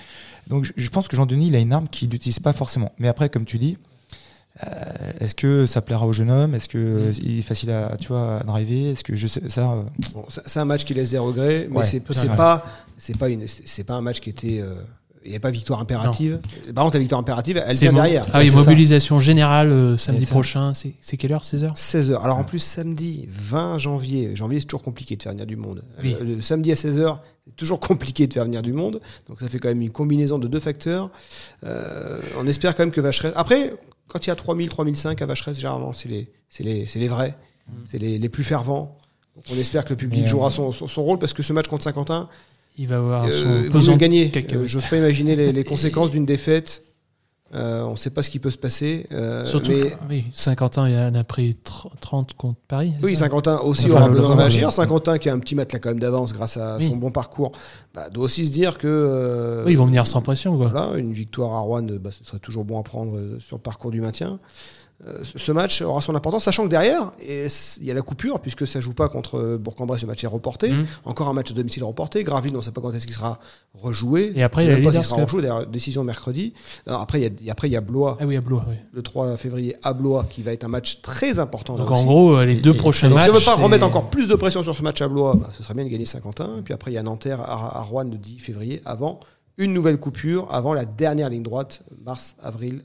Donc 0.48 0.66
je, 0.66 0.74
je 0.76 0.90
pense 0.90 1.08
que 1.08 1.16
Jean 1.16 1.26
Denis, 1.26 1.48
il 1.48 1.56
a 1.56 1.60
une 1.60 1.74
arme 1.74 1.88
qu'il 1.88 2.10
n'utilise 2.10 2.40
pas 2.40 2.54
forcément. 2.54 2.92
Mais 3.00 3.08
après, 3.08 3.30
comme 3.30 3.46
tu 3.46 3.58
dis, 3.58 3.78
euh, 4.64 5.12
est-ce 5.20 5.34
que 5.34 5.66
ça 5.66 5.82
plaira 5.82 6.06
au 6.06 6.14
jeune 6.14 6.30
homme? 6.30 6.54
Est-ce 6.54 6.70
que 6.70 7.12
il 7.24 7.40
est 7.40 7.42
facile 7.42 7.72
à, 7.72 7.98
tu 8.00 8.10
vois, 8.10 8.40
à 8.40 8.44
driver? 8.44 8.92
Est-ce 8.92 9.04
que 9.04 9.16
je 9.16 9.26
sais 9.26 9.50
ça 9.50 9.72
euh, 9.72 9.82
Bon, 10.14 10.26
c'est 10.30 10.60
un 10.60 10.66
match 10.66 10.86
qui 10.86 10.94
laisse 10.94 11.10
des 11.10 11.18
regrets, 11.18 11.68
mais 11.70 11.78
Ouais, 11.78 11.84
c'est 11.84 12.02
pas 12.02 12.64
c'est 12.98 13.18
pas 13.18 13.30
une 13.30 13.48
c'est 13.48 13.84
pas 13.84 13.96
un 13.96 14.02
match 14.02 14.20
qui 14.20 14.30
était 14.30 14.64
il 15.26 15.32
n'y 15.32 15.38
a 15.38 15.40
pas 15.40 15.52
victoire 15.52 15.80
impérative. 15.80 16.40
Par 16.74 16.84
contre, 16.84 16.98
la 16.98 17.00
victoire 17.00 17.20
impérative, 17.22 17.62
elle 17.66 17.76
vient 17.76 17.94
derrière. 17.94 18.26
Ah 18.34 18.40
oui, 18.40 18.50
ça. 18.50 18.58
mobilisation 18.58 19.20
générale 19.20 19.72
euh, 19.72 19.98
samedi 19.98 20.26
prochain. 20.26 20.74
C'est 20.74 21.18
quelle 21.18 21.32
heure 21.34 21.44
16h 21.44 21.76
16h. 21.76 22.22
Alors 22.22 22.38
en 22.38 22.44
plus, 22.44 22.60
samedi 22.60 23.28
20 23.30 23.78
janvier, 23.78 24.36
janvier 24.36 24.60
c'est 24.60 24.66
toujours 24.66 24.84
compliqué 24.84 25.16
de 25.16 25.24
faire 25.24 25.32
venir 25.32 25.46
du 25.46 25.56
monde. 25.56 25.84
Oui. 26.02 26.16
Euh, 26.20 26.24
Le 26.24 26.42
samedi 26.42 26.72
à 26.72 26.76
16h, 26.76 27.20
c'est 27.46 27.56
toujours 27.56 27.80
compliqué 27.80 28.28
de 28.28 28.34
faire 28.34 28.44
venir 28.46 28.62
du 28.62 28.74
monde. 28.74 29.02
Donc 29.28 29.40
ça 29.40 29.48
fait 29.48 29.60
quand 29.60 29.70
même 29.70 29.82
une 29.82 29.92
combinaison 29.92 30.40
de 30.40 30.48
deux 30.48 30.60
facteurs. 30.60 31.10
Euh, 31.66 32.20
on 32.38 32.48
espère 32.48 32.76
quand 32.76 32.84
même 32.84 32.92
que 32.92 33.02
Vacheresse. 33.02 33.34
Après, 33.36 33.74
quand 34.08 34.26
il 34.26 34.30
y 34.30 34.32
a 34.32 34.36
3000, 34.36 34.70
3005 34.70 35.22
à 35.22 35.26
Vacheresse, 35.26 35.58
généralement, 35.58 35.94
c'est 35.94 36.10
les, 36.10 36.32
c'est 36.50 36.64
les, 36.64 36.86
c'est 36.86 37.00
les 37.00 37.08
vrais, 37.08 37.36
c'est 37.86 37.98
les, 37.98 38.20
les 38.20 38.30
plus 38.30 38.44
fervents. 38.44 38.98
Donc 39.36 39.46
on 39.52 39.58
espère 39.58 39.84
que 39.84 39.90
le 39.92 39.96
public 39.96 40.28
jouera 40.28 40.52
son, 40.52 40.72
son, 40.72 40.88
son 40.88 41.04
rôle 41.04 41.18
parce 41.18 41.34
que 41.34 41.42
ce 41.42 41.54
match 41.54 41.68
contre 41.68 41.84
Saint-Quentin, 41.84 42.30
Il 42.78 42.88
va 42.88 42.98
avoir 42.98 43.26
euh, 43.26 43.64
son 43.66 43.72
pesant 43.72 43.98
gagner. 43.98 44.32
Euh, 44.54 44.66
J'ose 44.66 44.86
pas 44.88 44.98
imaginer 44.98 45.36
les, 45.36 45.52
les 45.54 45.64
conséquences 45.64 46.12
d'une 46.12 46.26
défaite. 46.26 46.84
Euh, 47.54 47.84
on 47.84 47.92
ne 47.92 47.96
sait 47.96 48.10
pas 48.10 48.24
ce 48.24 48.32
qui 48.32 48.40
peut 48.40 48.50
se 48.50 48.58
passer. 48.58 49.06
euh, 49.12 49.46
Surtout, 49.46 49.70
mais- 49.70 49.90
que- 49.92 49.96
oui, 50.10 50.24
Saint-Quentin, 50.34 51.10
en 51.12 51.14
a 51.14 51.24
pris 51.24 51.52
tr- 51.64 51.88
30 52.02 52.34
contre 52.34 52.60
Paris. 52.68 52.94
Oui, 53.04 53.16
Saint-Quentin 53.16 53.60
aussi 53.60 53.86
Enfin, 53.92 53.98
aura 54.00 54.10
besoin 54.10 54.30
de 54.36 54.40
réagir. 54.40 54.72
Saint-Quentin, 54.72 55.20
qui 55.20 55.30
a 55.30 55.34
un 55.34 55.38
petit 55.40 55.54
matelas 55.54 55.78
quand 55.78 55.90
même 55.90 56.00
d'avance 56.00 56.34
grâce 56.34 56.58
à 56.58 56.78
Oui. 56.80 56.88
son 56.88 56.96
bon 56.96 57.12
parcours, 57.12 57.52
bah, 57.94 58.10
doit 58.10 58.24
aussi 58.26 58.48
se 58.48 58.52
dire 58.52 58.80
que. 58.80 59.62
Oui, 59.68 59.74
ils 59.74 59.78
vont 59.78 59.86
venir 59.86 60.08
sans 60.08 60.24
pression. 60.24 60.58
Quoi. 60.58 60.70
Voilà, 60.70 60.98
une 60.98 61.14
victoire 61.14 61.54
à 61.54 61.60
Rouen, 61.60 61.84
bah, 62.02 62.10
ce 62.12 62.24
serait 62.26 62.40
toujours 62.40 62.66
bon 62.66 62.80
à 62.80 62.84
prendre 62.84 63.20
sur 63.40 63.58
le 63.58 63.62
parcours 63.62 63.92
du 63.92 64.02
maintien. 64.02 64.40
Euh, 65.06 65.18
ce- 65.36 65.52
match 65.52 65.82
aura 65.82 66.02
son 66.02 66.16
importance, 66.16 66.46
sachant 66.46 66.64
que 66.64 66.70
derrière, 66.70 67.12
il 67.22 67.50
y 67.86 67.92
a 67.92 67.94
la 67.94 68.02
coupure, 68.02 68.40
puisque 68.40 68.66
ça 68.66 68.80
joue 68.80 68.94
pas 68.94 69.10
contre 69.10 69.38
euh, 69.38 69.58
Bourg-en-Bresse, 69.58 70.02
ce 70.02 70.06
match 70.06 70.24
est 70.24 70.28
reporté. 70.28 70.70
Mhm. 70.72 70.86
Encore 71.04 71.28
un 71.28 71.34
match 71.34 71.52
à 71.52 71.54
domicile 71.54 71.84
reporté. 71.84 72.24
Graville, 72.24 72.54
on 72.54 72.60
ne 72.60 72.62
sait 72.64 72.72
pas 72.72 72.80
quand 72.80 72.92
est-ce 72.94 73.06
qu'il 73.06 73.16
sera 73.16 73.40
rejoué. 73.74 74.32
Et 74.36 74.44
après, 74.44 74.64
il 74.66 74.72
y 74.72 74.74
a 74.74 74.78
pas 74.82 74.94
s'il 74.94 75.04
sera 75.04 75.24
rejoué, 75.24 75.42
d'ailleurs, 75.42 75.68
décision 75.68 76.04
mercredi. 76.06 76.54
Après, 76.88 77.20
il 77.22 77.44
y 77.44 77.50
a, 77.50 77.52
après, 77.52 77.68
il 77.68 77.72
y 77.74 77.76
a 77.76 77.82
Blois, 77.82 78.18
Ah 78.22 78.26
oui, 78.26 78.38
à 78.38 78.42
Blois. 78.42 78.64
oui. 78.70 78.76
le 78.94 79.02
3 79.02 79.36
février, 79.36 79.76
à 79.84 79.94
Blois, 79.94 80.26
qui 80.30 80.42
va 80.42 80.54
être 80.54 80.64
un 80.64 80.70
match 80.70 81.02
très 81.02 81.38
important. 81.40 81.76
Donc 81.76 81.92
aussi. 81.92 82.02
en 82.02 82.06
gros, 82.06 82.36
euh, 82.38 82.46
les 82.46 82.56
deux 82.56 82.74
Et- 82.74 82.78
prochains 82.78 83.10
Donc, 83.10 83.16
matchs. 83.18 83.26
si 83.26 83.32
on 83.32 83.34
veut 83.40 83.44
pas 83.46 83.56
remettre 83.56 83.86
encore 83.86 84.10
plus 84.10 84.28
de 84.30 84.36
pression 84.36 84.64
sur 84.64 84.76
ce 84.76 84.84
match 84.84 85.02
à 85.02 85.08
Blois, 85.10 85.36
bah, 85.36 85.50
ce 85.58 85.64
serait 85.64 85.74
bien 85.74 85.84
de 85.84 85.90
gagner 85.90 86.06
Saint-Quentin. 86.06 86.62
Puis 86.64 86.74
après, 86.74 86.92
il 86.92 86.94
y 86.94 86.98
a 86.98 87.04
Nanterre 87.04 87.42
à, 87.42 87.80
à 87.80 87.82
Rouen 87.82 88.06
le 88.06 88.18
10 88.18 88.40
février, 88.40 88.82
avant 88.86 89.20
une 89.58 89.74
nouvelle 89.74 89.98
coupure, 89.98 90.48
avant 90.50 90.74
la 90.74 90.86
dernière 90.86 91.30
ligne 91.30 91.44
droite, 91.44 91.84
mars-avril. 92.06 92.84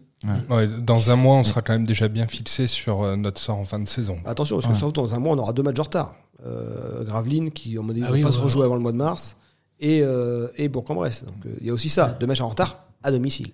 Ouais, 0.51 0.67
dans 0.67 1.11
un 1.11 1.17
mois, 1.17 1.37
on 1.37 1.45
sera 1.45 1.63
quand 1.63 1.73
même 1.73 1.87
déjà 1.87 2.09
bien 2.09 2.27
fixé 2.27 2.67
sur 2.67 3.03
euh, 3.03 3.17
notre 3.17 3.41
sort 3.41 3.59
en 3.59 3.65
fin 3.65 3.79
de 3.79 3.87
saison. 3.89 4.19
Attention, 4.25 4.57
parce 4.57 4.67
que 4.73 4.75
surtout 4.77 5.01
dans 5.03 5.15
un 5.15 5.19
mois, 5.21 5.35
on 5.35 5.39
aura 5.39 5.53
deux 5.53 5.63
matchs 5.63 5.77
de 5.77 5.81
retard. 5.83 6.15
Euh, 6.45 7.05
Gravelines, 7.05 7.51
qui, 7.51 7.79
on 7.79 7.83
m'a 7.83 7.93
dit, 7.93 8.03
Ah 8.05 8.09
ne 8.09 8.15
oui, 8.15 8.23
va 8.23 8.29
pas 8.29 8.35
ouais, 8.35 8.39
se 8.41 8.45
rejouer 8.45 8.61
ouais. 8.61 8.67
avant 8.67 8.75
le 8.77 8.81
mois 8.83 8.93
de 8.93 8.97
mars, 8.97 9.37
et, 9.81 10.01
euh, 10.03 10.49
et 10.57 10.69
Bourg-en-Bresse. 10.69 11.25
Donc 11.25 11.47
euh, 11.47 11.57
il 11.61 11.67
y 11.67 11.71
a 11.71 11.73
aussi 11.73 11.89
ça, 11.89 12.17
deux 12.19 12.27
matchs 12.27 12.41
en 12.41 12.49
retard 12.49 12.85
à 13.03 13.11
domicile. 13.13 13.53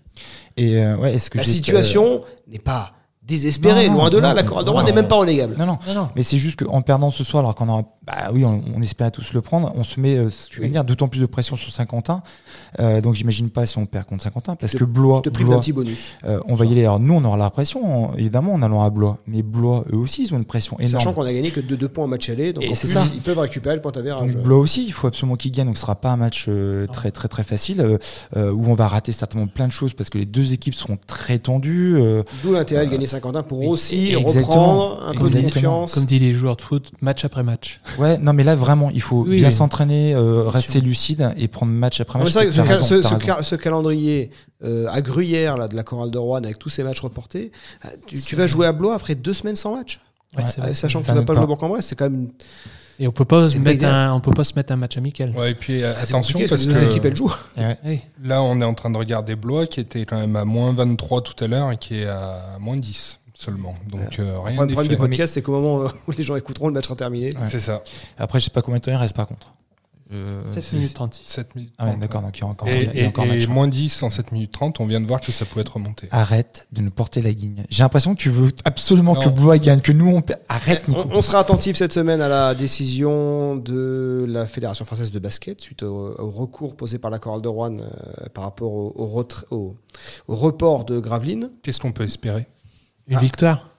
Et 0.57 0.79
euh, 0.83 0.97
ouais, 0.97 1.15
est-ce 1.15 1.29
que 1.31 1.39
La 1.39 1.45
situation 1.45 2.23
n'est 2.49 2.59
pas 2.59 2.93
désespérée, 3.23 3.89
Non, 3.89 3.95
non, 3.95 3.99
loin 4.01 4.11
de 4.11 4.19
là. 4.19 4.35
non, 4.35 4.61
la 4.61 4.71
Rouen 4.71 4.83
n'est 4.85 4.93
même 4.93 5.09
pas 5.09 5.17
relégable. 5.17 5.57
Non, 5.59 5.67
non. 5.67 5.79
Non, 5.87 5.95
non. 5.95 6.09
Mais 6.17 6.23
c'est 6.23 6.39
juste 6.39 6.63
qu'en 6.63 6.83
perdant 6.83 7.11
ce 7.11 7.25
soir, 7.25 7.43
alors 7.43 7.55
qu'on 7.55 7.69
aura, 7.69 7.85
bah 8.07 8.31
oui, 8.33 8.45
on, 8.45 8.63
on 8.77 8.83
espérait 8.83 9.11
tous 9.11 9.33
le 9.33 9.41
prendre, 9.41 9.73
on 9.77 9.83
se 9.85 9.99
met, 9.99 10.17
euh, 10.17 10.29
ce 10.31 10.49
que 10.49 10.55
tu 10.55 10.61
veux 10.61 10.69
dire, 10.69 10.85
d'autant 10.85 11.09
plus 11.09 11.21
de 11.21 11.27
pression 11.27 11.57
sur 11.57 11.73
Saint-Quentin. 11.73 12.23
Euh, 12.81 13.01
donc 13.01 13.15
j'imagine 13.15 13.49
pas 13.51 13.67
si 13.67 13.79
on 13.79 13.87
perd 13.87 14.07
contre 14.07 14.23
Saint-Quentin, 14.25 14.57
parce 14.57 14.73
te- 14.73 14.79
que 14.79 14.85
Blois, 14.85 15.23
Je 15.25 15.31
te 15.31 15.35
Blois, 15.37 15.55
d'un 15.55 15.61
petit 15.61 15.73
bonus. 15.73 16.13
euh, 16.25 16.41
on 16.47 16.55
va 16.55 16.65
y 16.67 16.73
aller. 16.73 16.83
Alors 16.83 17.01
nous, 17.01 17.15
on 17.15 17.25
aura 17.25 17.37
la 17.37 17.51
pression, 17.51 18.11
en- 18.11 18.15
évidemment, 18.17 18.53
en 18.53 18.63
allant 18.63 18.83
à 18.83 18.91
Blois. 18.91 19.19
Mais 19.27 19.43
Blois, 19.43 19.85
eux 19.93 19.97
aussi, 19.97 20.23
ils 20.25 20.35
ont 20.35 20.37
une 20.37 20.45
pression 20.45 20.79
énorme. 20.79 20.93
Sachant 20.95 21.13
qu'on 21.13 21.23
a 21.23 21.33
gagné 21.33 21.51
que 21.51 21.61
de 21.61 21.77
deux 21.77 21.89
points 21.89 22.05
en 22.05 22.09
match 22.09 22.29
aller, 22.29 22.53
donc 22.53 22.65
Et 22.65 22.71
en 22.71 22.75
c'est 22.75 22.89
plus, 22.89 22.95
ça. 22.95 23.05
ils 23.15 23.21
peuvent 23.23 23.39
récupérer 23.39 23.75
le 23.77 23.81
point 23.83 23.93
avérage. 23.93 24.35
Donc 24.35 24.43
Blois 24.43 24.59
aussi, 24.59 24.85
il 24.85 24.93
faut 24.93 25.07
absolument 25.07 25.37
qu'ils 25.37 25.53
gagnent. 25.53 25.67
Donc 25.69 25.77
ce 25.77 25.83
sera 25.83 25.95
pas 25.97 26.11
un 26.11 26.17
match 26.17 26.47
euh, 26.49 26.87
très 26.89 27.11
très 27.11 27.29
très 27.29 27.45
facile 27.45 27.81
euh, 27.81 27.99
euh, 28.37 28.53
où 28.53 28.67
on 28.67 28.75
va 28.75 28.87
rater 28.89 29.13
certainement 29.13 29.47
plein 29.47 29.67
de 29.67 29.73
choses 29.73 29.95
parce 29.95 30.11
que 30.11 30.19
les 30.19 30.27
deux 30.27 30.53
équipes 30.53 30.75
seront 30.75 30.99
très 31.07 31.39
tendues. 31.39 31.97
euh, 31.97 32.23
D'où 32.43 32.53
l'intérêt 32.53 32.87
de 32.87 32.91
gagner 32.91 33.07
Saint-Quentin 33.07 33.43
pour 33.43 33.63
aussi 33.67 34.15
reprendre 34.17 35.03
un 35.07 35.15
peu 35.15 35.31
de 35.31 35.41
confiance. 35.43 35.95
Comme 35.95 36.05
disent 36.05 36.21
les 36.21 36.33
joueurs 36.33 36.57
de 36.57 36.63
foot, 36.63 36.91
match 37.01 37.25
après 37.25 37.43
match. 37.43 37.81
Ouais, 37.99 38.19
non 38.19 38.33
mais 38.33 38.45
là 38.45 38.55
vraiment, 38.57 38.91
il 38.91 39.01
faut 39.01 39.23
Oui, 39.23 39.37
bien 39.37 39.49
oui. 39.49 39.53
s'entraîner, 39.55 40.15
euh, 40.15 40.49
rester 40.49 40.81
lucide 40.81 41.33
et 41.37 41.49
prendre 41.49 41.73
match 41.73 42.01
après 42.01 42.19
Non, 42.19 42.25
mais 42.25 42.31
match. 42.31 42.33
c'est 42.33 42.39
vrai 42.41 42.47
que 42.49 42.53
ce, 42.53 42.61
T'as 42.61 42.67
cal- 42.67 42.77
raison, 42.77 42.85
ce- 42.89 42.95
t'as 42.95 43.09
ce 43.09 43.15
raison. 43.15 43.27
cal- 43.27 43.45
ce 43.45 43.55
calendrier 43.57 44.31
euh, 44.65 44.87
à 44.91 45.01
Gruyère 45.03 45.57
là, 45.57 45.69
de 45.69 45.77
la 45.77 45.83
chorale 45.83 46.11
de 46.11 46.19
Rouen 46.19 46.39
avec 46.43 46.59
tous 46.59 46.69
ces 46.71 46.83
matchs 46.83 47.01
reportés, 47.01 47.53
euh, 47.85 47.89
tu, 48.07 48.21
tu 48.21 48.37
vas 48.37 48.47
jouer 48.47 48.67
à 48.67 48.73
Blois 48.73 48.95
après 48.95 49.15
deux 49.15 49.35
semaines 49.35 49.57
sans 49.57 49.77
match, 49.77 50.01
Ouais, 50.37 50.43
Ouais. 50.63 50.75
sachant 50.75 51.01
que 51.01 51.05
tu 51.05 51.11
vas 51.13 51.19
n'aide 51.19 51.27
pas 51.27 51.35
jouer 51.37 51.47
Bourg-en-Bresse, 51.47 51.87
c'est 51.87 51.95
quand 51.97 52.11
même 52.11 52.29
Et 52.99 53.07
on 53.09 53.13
peut 53.13 53.25
pas 53.25 53.49
se 53.49 53.59
mettre 53.59 53.85
un, 53.87 54.13
on 54.15 54.21
peut 54.21 54.33
pas 54.33 54.45
se 54.45 54.53
mettre 54.55 54.73
un 54.73 54.77
match 54.77 54.97
amical. 54.97 55.31
Ouais, 55.37 55.51
et 55.53 55.55
puis 55.55 55.81
c'est 55.81 55.85
attention 55.85 56.39
parce 56.49 56.65
que 56.67 56.73
que 56.73 56.85
équipes 56.85 57.05
elles 57.05 57.17
jouent. 57.17 57.33
Là, 58.23 58.43
on 58.43 58.61
est 58.61 58.65
en 58.65 58.75
train 58.75 58.91
de 58.91 58.97
regarder 58.97 59.35
Blois 59.37 59.67
qui 59.67 59.81
était 59.81 60.05
quand 60.05 60.19
même 60.19 60.35
à 60.37 60.45
moins 60.45 60.73
23 60.73 61.23
tout 61.23 61.45
à 61.45 61.47
l'heure 61.49 61.71
et 61.73 61.77
qui 61.77 61.99
est 62.01 62.07
à 62.07 62.57
moins 62.61 62.77
10 62.77 63.21
seulement. 63.35 63.75
Donc 63.91 64.19
euh, 64.19 64.33
Le 64.35 64.39
rien 64.39 64.57
problème 64.57 64.79
n'est 64.81 64.89
du 64.89 64.97
podcast, 64.97 65.35
c'est 65.35 65.43
qu'au 65.43 65.53
moment 65.53 65.89
où 66.09 66.11
les 66.13 66.23
gens 66.23 66.37
écouteront, 66.37 66.69
le 66.69 66.75
match 66.75 66.85
sera 66.85 66.97
terminé. 66.97 67.27
Ouais. 67.37 67.47
C'est 67.47 67.61
ça. 67.61 67.83
Après, 68.17 68.39
je 68.41 68.45
sais 68.45 68.51
pas 68.51 68.63
combien 68.63 68.79
de 68.79 68.85
temps 68.85 68.93
il 68.93 68.97
reste 68.97 69.17
par 69.17 69.27
contre. 69.27 69.53
Euh, 70.13 70.45
7 70.45 70.63
c'est- 70.63 70.77
minutes 70.77 70.95
36. 70.95 71.25
7 71.27 71.57
minutes. 71.57 71.73
Ah 71.79 71.85
ouais, 71.85 71.91
30, 71.93 72.01
d'accord, 72.03 72.21
donc 72.23 72.37
il 72.37 72.41
y 72.43 72.45
a 72.45 72.47
encore, 72.47 72.69
Et, 72.69 72.83
il 72.93 72.99
y 72.99 73.01
a 73.01 73.05
et- 73.05 73.07
encore 73.09 73.25
et 73.25 73.29
match. 73.29 73.49
moins 73.49 73.67
10 73.67 74.03
en 74.03 74.11
7 74.11 74.33
minutes 74.33 74.53
30, 74.53 74.79
on 74.79 74.87
vient 74.87 75.01
de 75.01 75.07
voir 75.07 75.19
que 75.21 75.33
ça 75.33 75.47
pouvait 75.47 75.63
être 75.63 75.73
remonté. 75.75 76.09
Arrête 76.11 76.69
de 76.73 76.83
nous 76.83 76.91
porter 76.91 77.23
la 77.23 77.33
guigne. 77.33 77.65
J'ai 77.71 77.83
l'impression 77.83 78.15
que 78.15 78.21
tu 78.21 78.29
veux 78.29 78.53
absolument 78.67 79.15
Non. 79.15 79.23
que 79.23 79.29
Blois 79.31 79.59
gagne, 79.59 79.81
que 79.81 79.93
nous 79.93 80.09
on. 80.15 80.23
Arrête, 80.49 80.87
Nico. 80.89 81.01
On, 81.11 81.17
on 81.17 81.23
sera 81.23 81.39
attentif 81.41 81.77
cette 81.79 81.95
semaine 81.95 82.21
à 82.21 82.29
la 82.29 82.55
décision 82.55 83.57
de 83.57 84.27
la 84.29 84.45
Fédération 84.47 84.85
française 84.85 85.11
de 85.11 85.19
basket 85.19 85.61
suite 85.63 85.83
au, 85.83 86.15
au 86.19 86.31
recours 86.31 86.77
posé 86.77 86.99
par 86.99 87.11
la 87.11 87.19
chorale 87.19 87.41
de 87.41 87.49
Rouen 87.49 87.79
euh, 87.79 88.29
par 88.35 88.45
rapport 88.45 88.73
au, 88.73 88.93
au 88.95 89.07
retra- 89.07 89.47
au- 89.51 89.75
au 90.29 90.35
report 90.37 90.85
de 90.85 91.01
Gravelines. 91.01 91.51
Qu'est-ce 91.63 91.81
qu'on 91.81 91.93
peut 91.93 92.05
espérer? 92.05 92.47
Une 93.09 93.17
Ah. 93.17 93.21
victoire 93.21 93.71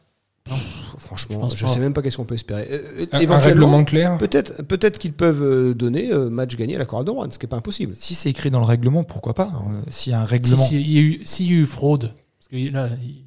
Franchement, 0.98 1.50
Je 1.50 1.66
pas. 1.66 1.72
sais 1.72 1.80
même 1.80 1.94
pas 1.94 2.02
qu'est-ce 2.02 2.18
qu'on 2.18 2.26
peut 2.26 2.36
espérer. 2.36 2.68
Euh, 2.72 3.06
un, 3.12 3.30
un 3.32 3.40
règlement 3.40 3.84
clair 3.84 4.18
peut-être 4.18 4.62
peut-être 4.64 4.98
qu'ils 5.00 5.14
peuvent 5.14 5.42
euh, 5.44 5.74
donner 5.74 6.12
euh, 6.12 6.30
match 6.30 6.56
gagné 6.56 6.76
à 6.76 6.80
la 6.80 6.86
chorale 6.86 7.06
de 7.06 7.12
Rouen, 7.12 7.28
ce 7.30 7.38
qui 7.40 7.46
n'est 7.46 7.50
pas 7.50 7.58
impossible. 7.58 7.94
Si 7.96 8.16
c'est 8.16 8.30
écrit 8.30 8.50
dans 8.52 8.60
le 8.60 8.66
règlement, 8.66 9.04
pourquoi 9.04 9.34
pas 9.34 9.52
Euh, 9.54 9.82
S'il 9.90 10.12
y 10.12 10.16
a 10.16 10.22
un 10.22 10.26
règlement. 10.26 10.58
S'il 10.58 10.88
y, 10.90 10.98
a 10.98 11.02
eu- 11.02 11.22
s'il 11.26 11.48
y 11.48 11.50
a 11.50 11.54
eu 11.62 11.66
fraude, 11.66 12.12
parce 12.40 12.48
que 12.50 12.72
là, 12.72 12.90
il- 13.04 13.24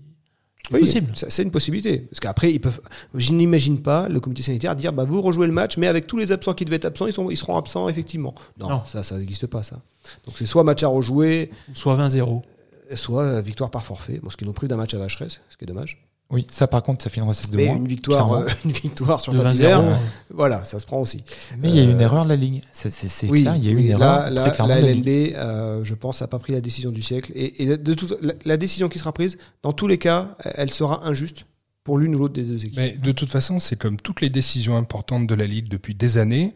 c'est 0.68 0.74
Oui, 0.74 0.80
possible. 0.80 1.12
C'est 1.14 1.42
une 1.42 1.50
possibilité. 1.50 1.98
Parce 1.98 2.20
qu'après, 2.20 2.52
ils 2.52 2.61
peuvent. 2.61 2.80
Je 3.14 3.32
n'imagine 3.32 3.80
pas 3.80 4.08
le 4.08 4.20
comité 4.20 4.42
sanitaire 4.42 4.76
dire 4.76 4.92
bah, 4.92 5.04
vous 5.04 5.20
rejouez 5.22 5.46
le 5.46 5.52
match, 5.52 5.76
mais 5.76 5.87
avec 5.88 6.06
tous 6.06 6.18
les 6.18 6.30
absents 6.30 6.52
qui 6.54 6.64
devaient 6.64 6.76
être 6.76 6.84
absents, 6.84 7.06
ils, 7.06 7.12
sont, 7.12 7.30
ils 7.30 7.37
seront 7.37 7.56
absents 7.56 7.88
effectivement. 7.88 8.34
Non, 8.58 8.68
Non. 8.68 8.82
ça, 8.87 9.02
ça 9.02 9.16
n'existe 9.18 9.46
pas, 9.46 9.62
ça. 9.62 9.76
Donc 10.26 10.34
c'est 10.38 10.46
soit 10.46 10.64
match 10.64 10.82
à 10.82 10.88
rejouer, 10.88 11.50
Soit 11.74 11.96
20-0. 11.96 12.42
Soit 12.94 13.40
victoire 13.40 13.70
par 13.70 13.85
forfait. 13.85 14.20
Bon, 14.22 14.31
ce 14.31 14.37
qui 14.37 14.44
nous 14.44 14.53
prive 14.53 14.68
d'un 14.68 14.77
match 14.77 14.94
à 14.94 14.98
Vacheresse, 14.98 15.40
ce 15.51 15.57
qui 15.57 15.64
est 15.64 15.66
dommage. 15.66 16.05
Oui, 16.31 16.46
ça 16.51 16.66
par 16.66 16.83
contre, 16.83 17.03
ça 17.03 17.09
fait 17.09 17.22
une 17.22 17.27
recette 17.27 17.51
de 17.51 17.57
mais 17.57 17.66
moins. 17.68 17.77
une 17.77 17.88
victoire, 17.88 18.31
euh, 18.35 18.46
une 18.66 18.70
victoire 18.70 19.20
sur 19.22 19.33
De 19.33 19.38
ta 19.38 19.44
20-0. 19.44 19.53
d'hiver, 19.53 19.81
euh, 19.81 19.94
voilà, 20.31 20.62
ça 20.66 20.79
se 20.79 20.85
prend 20.85 21.01
aussi. 21.01 21.24
Mais 21.59 21.70
il 21.70 21.77
y 21.77 21.81
a 21.81 21.85
eu 21.85 21.90
une 21.90 21.96
Euh, 21.96 22.01
erreur 22.01 22.24
de 22.24 22.29
la 22.29 22.37
ligne. 22.37 22.61
C'est 22.70 22.90
Oui, 23.31 23.42
clair, 23.42 23.57
il 23.57 23.64
y 23.64 23.68
a 23.68 23.70
eu 23.70 23.77
oui, 23.77 23.85
une 23.87 23.90
erreur 23.92 24.01
là, 24.01 24.22
très 24.24 24.35
là, 24.35 24.51
clairement 24.51 24.74
la. 24.74 24.81
LNB, 24.83 25.09
euh, 25.37 25.85
je 25.85 25.94
pense, 25.94 26.20
n'a 26.20 26.27
pas 26.27 26.38
pris 26.38 26.53
la 26.53 26.61
décision 26.61 26.90
du 26.90 27.01
siècle. 27.01 27.33
Et, 27.35 27.62
et 27.62 27.79
de 27.79 27.94
toute, 27.94 28.14
la, 28.20 28.35
la 28.44 28.57
décision 28.59 28.90
qui 28.90 28.98
sera 28.98 29.12
prise, 29.12 29.38
dans 29.62 29.72
tous 29.72 29.87
les 29.87 29.96
cas, 29.96 30.37
elle 30.44 30.70
sera 30.70 31.07
injuste 31.07 31.46
pour 31.83 31.96
l'une 31.96 32.14
ou 32.14 32.18
l'autre 32.18 32.35
des 32.35 32.42
deux 32.42 32.62
équipes. 32.62 32.77
Mais 32.77 32.90
de 32.98 33.12
toute 33.12 33.31
façon, 33.31 33.59
c'est 33.59 33.77
comme 33.77 33.96
toutes 33.98 34.20
les 34.20 34.29
décisions 34.29 34.77
importantes 34.77 35.27
de 35.27 35.35
la 35.35 35.46
Ligue 35.46 35.68
depuis 35.68 35.94
des 35.94 36.18
années. 36.18 36.55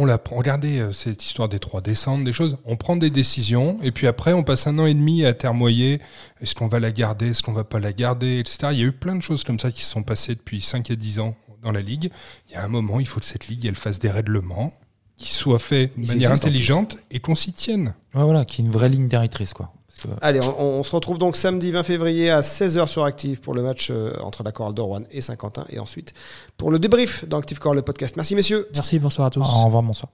On 0.00 0.04
la 0.04 0.16
prend. 0.16 0.36
Regardez 0.36 0.78
euh, 0.78 0.92
cette 0.92 1.24
histoire 1.24 1.48
des 1.48 1.58
trois 1.58 1.80
décembre, 1.80 2.24
des 2.24 2.32
choses. 2.32 2.56
On 2.64 2.76
prend 2.76 2.94
des 2.96 3.10
décisions 3.10 3.80
et 3.82 3.90
puis 3.90 4.06
après, 4.06 4.32
on 4.32 4.44
passe 4.44 4.68
un 4.68 4.78
an 4.78 4.86
et 4.86 4.94
demi 4.94 5.24
à 5.24 5.34
termoyer. 5.34 6.00
Est-ce 6.40 6.54
qu'on 6.54 6.68
va 6.68 6.78
la 6.78 6.92
garder? 6.92 7.30
Est-ce 7.30 7.42
qu'on 7.42 7.52
va 7.52 7.64
pas 7.64 7.80
la 7.80 7.92
garder? 7.92 8.38
Etc. 8.38 8.58
Il 8.70 8.78
y 8.78 8.82
a 8.82 8.86
eu 8.86 8.92
plein 8.92 9.16
de 9.16 9.22
choses 9.22 9.42
comme 9.42 9.58
ça 9.58 9.72
qui 9.72 9.82
se 9.82 9.90
sont 9.90 10.04
passées 10.04 10.36
depuis 10.36 10.60
5 10.60 10.92
à 10.92 10.94
10 10.94 11.18
ans 11.18 11.36
dans 11.62 11.72
la 11.72 11.80
Ligue. 11.80 12.10
Il 12.48 12.54
y 12.54 12.56
a 12.56 12.64
un 12.64 12.68
moment, 12.68 13.00
il 13.00 13.08
faut 13.08 13.18
que 13.18 13.26
cette 13.26 13.48
Ligue, 13.48 13.66
elle 13.66 13.74
fasse 13.74 13.98
des 13.98 14.10
règlements 14.10 14.72
qui 15.16 15.34
soient 15.34 15.58
faits 15.58 15.96
de 15.96 16.04
Ils 16.04 16.06
manière 16.06 16.30
intelligente 16.30 16.98
et 17.10 17.18
qu'on 17.18 17.34
s'y 17.34 17.52
tienne. 17.52 17.94
Ouais, 18.14 18.22
voilà, 18.22 18.44
qui 18.44 18.62
est 18.62 18.64
une 18.64 18.70
vraie 18.70 18.88
ligne 18.88 19.08
directrice, 19.08 19.52
quoi. 19.52 19.72
Allez, 20.20 20.40
on, 20.40 20.60
on 20.60 20.82
se 20.82 20.94
retrouve 20.94 21.18
donc 21.18 21.36
samedi 21.36 21.70
20 21.70 21.82
février 21.82 22.30
à 22.30 22.40
16h 22.40 22.86
sur 22.86 23.04
Active 23.04 23.40
pour 23.40 23.54
le 23.54 23.62
match 23.62 23.88
euh, 23.90 24.12
entre 24.20 24.42
la 24.42 24.52
chorale 24.52 24.74
de 24.74 24.80
Rouen 24.80 25.02
et 25.10 25.20
Saint-Quentin. 25.20 25.64
Et 25.70 25.78
ensuite 25.78 26.14
pour 26.56 26.70
le 26.70 26.78
débrief 26.78 27.26
dans 27.28 27.38
Active 27.38 27.58
Chorale, 27.58 27.76
le 27.76 27.82
podcast. 27.82 28.16
Merci 28.16 28.34
messieurs. 28.34 28.68
Merci, 28.74 28.98
bonsoir 28.98 29.26
à 29.26 29.30
tous. 29.30 29.40
Au 29.40 29.64
revoir, 29.64 29.82
bonsoir. 29.82 30.10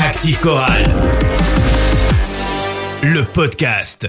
Active 0.00 0.40
Chorale. 0.40 0.84
Le 3.02 3.24
podcast. 3.24 4.08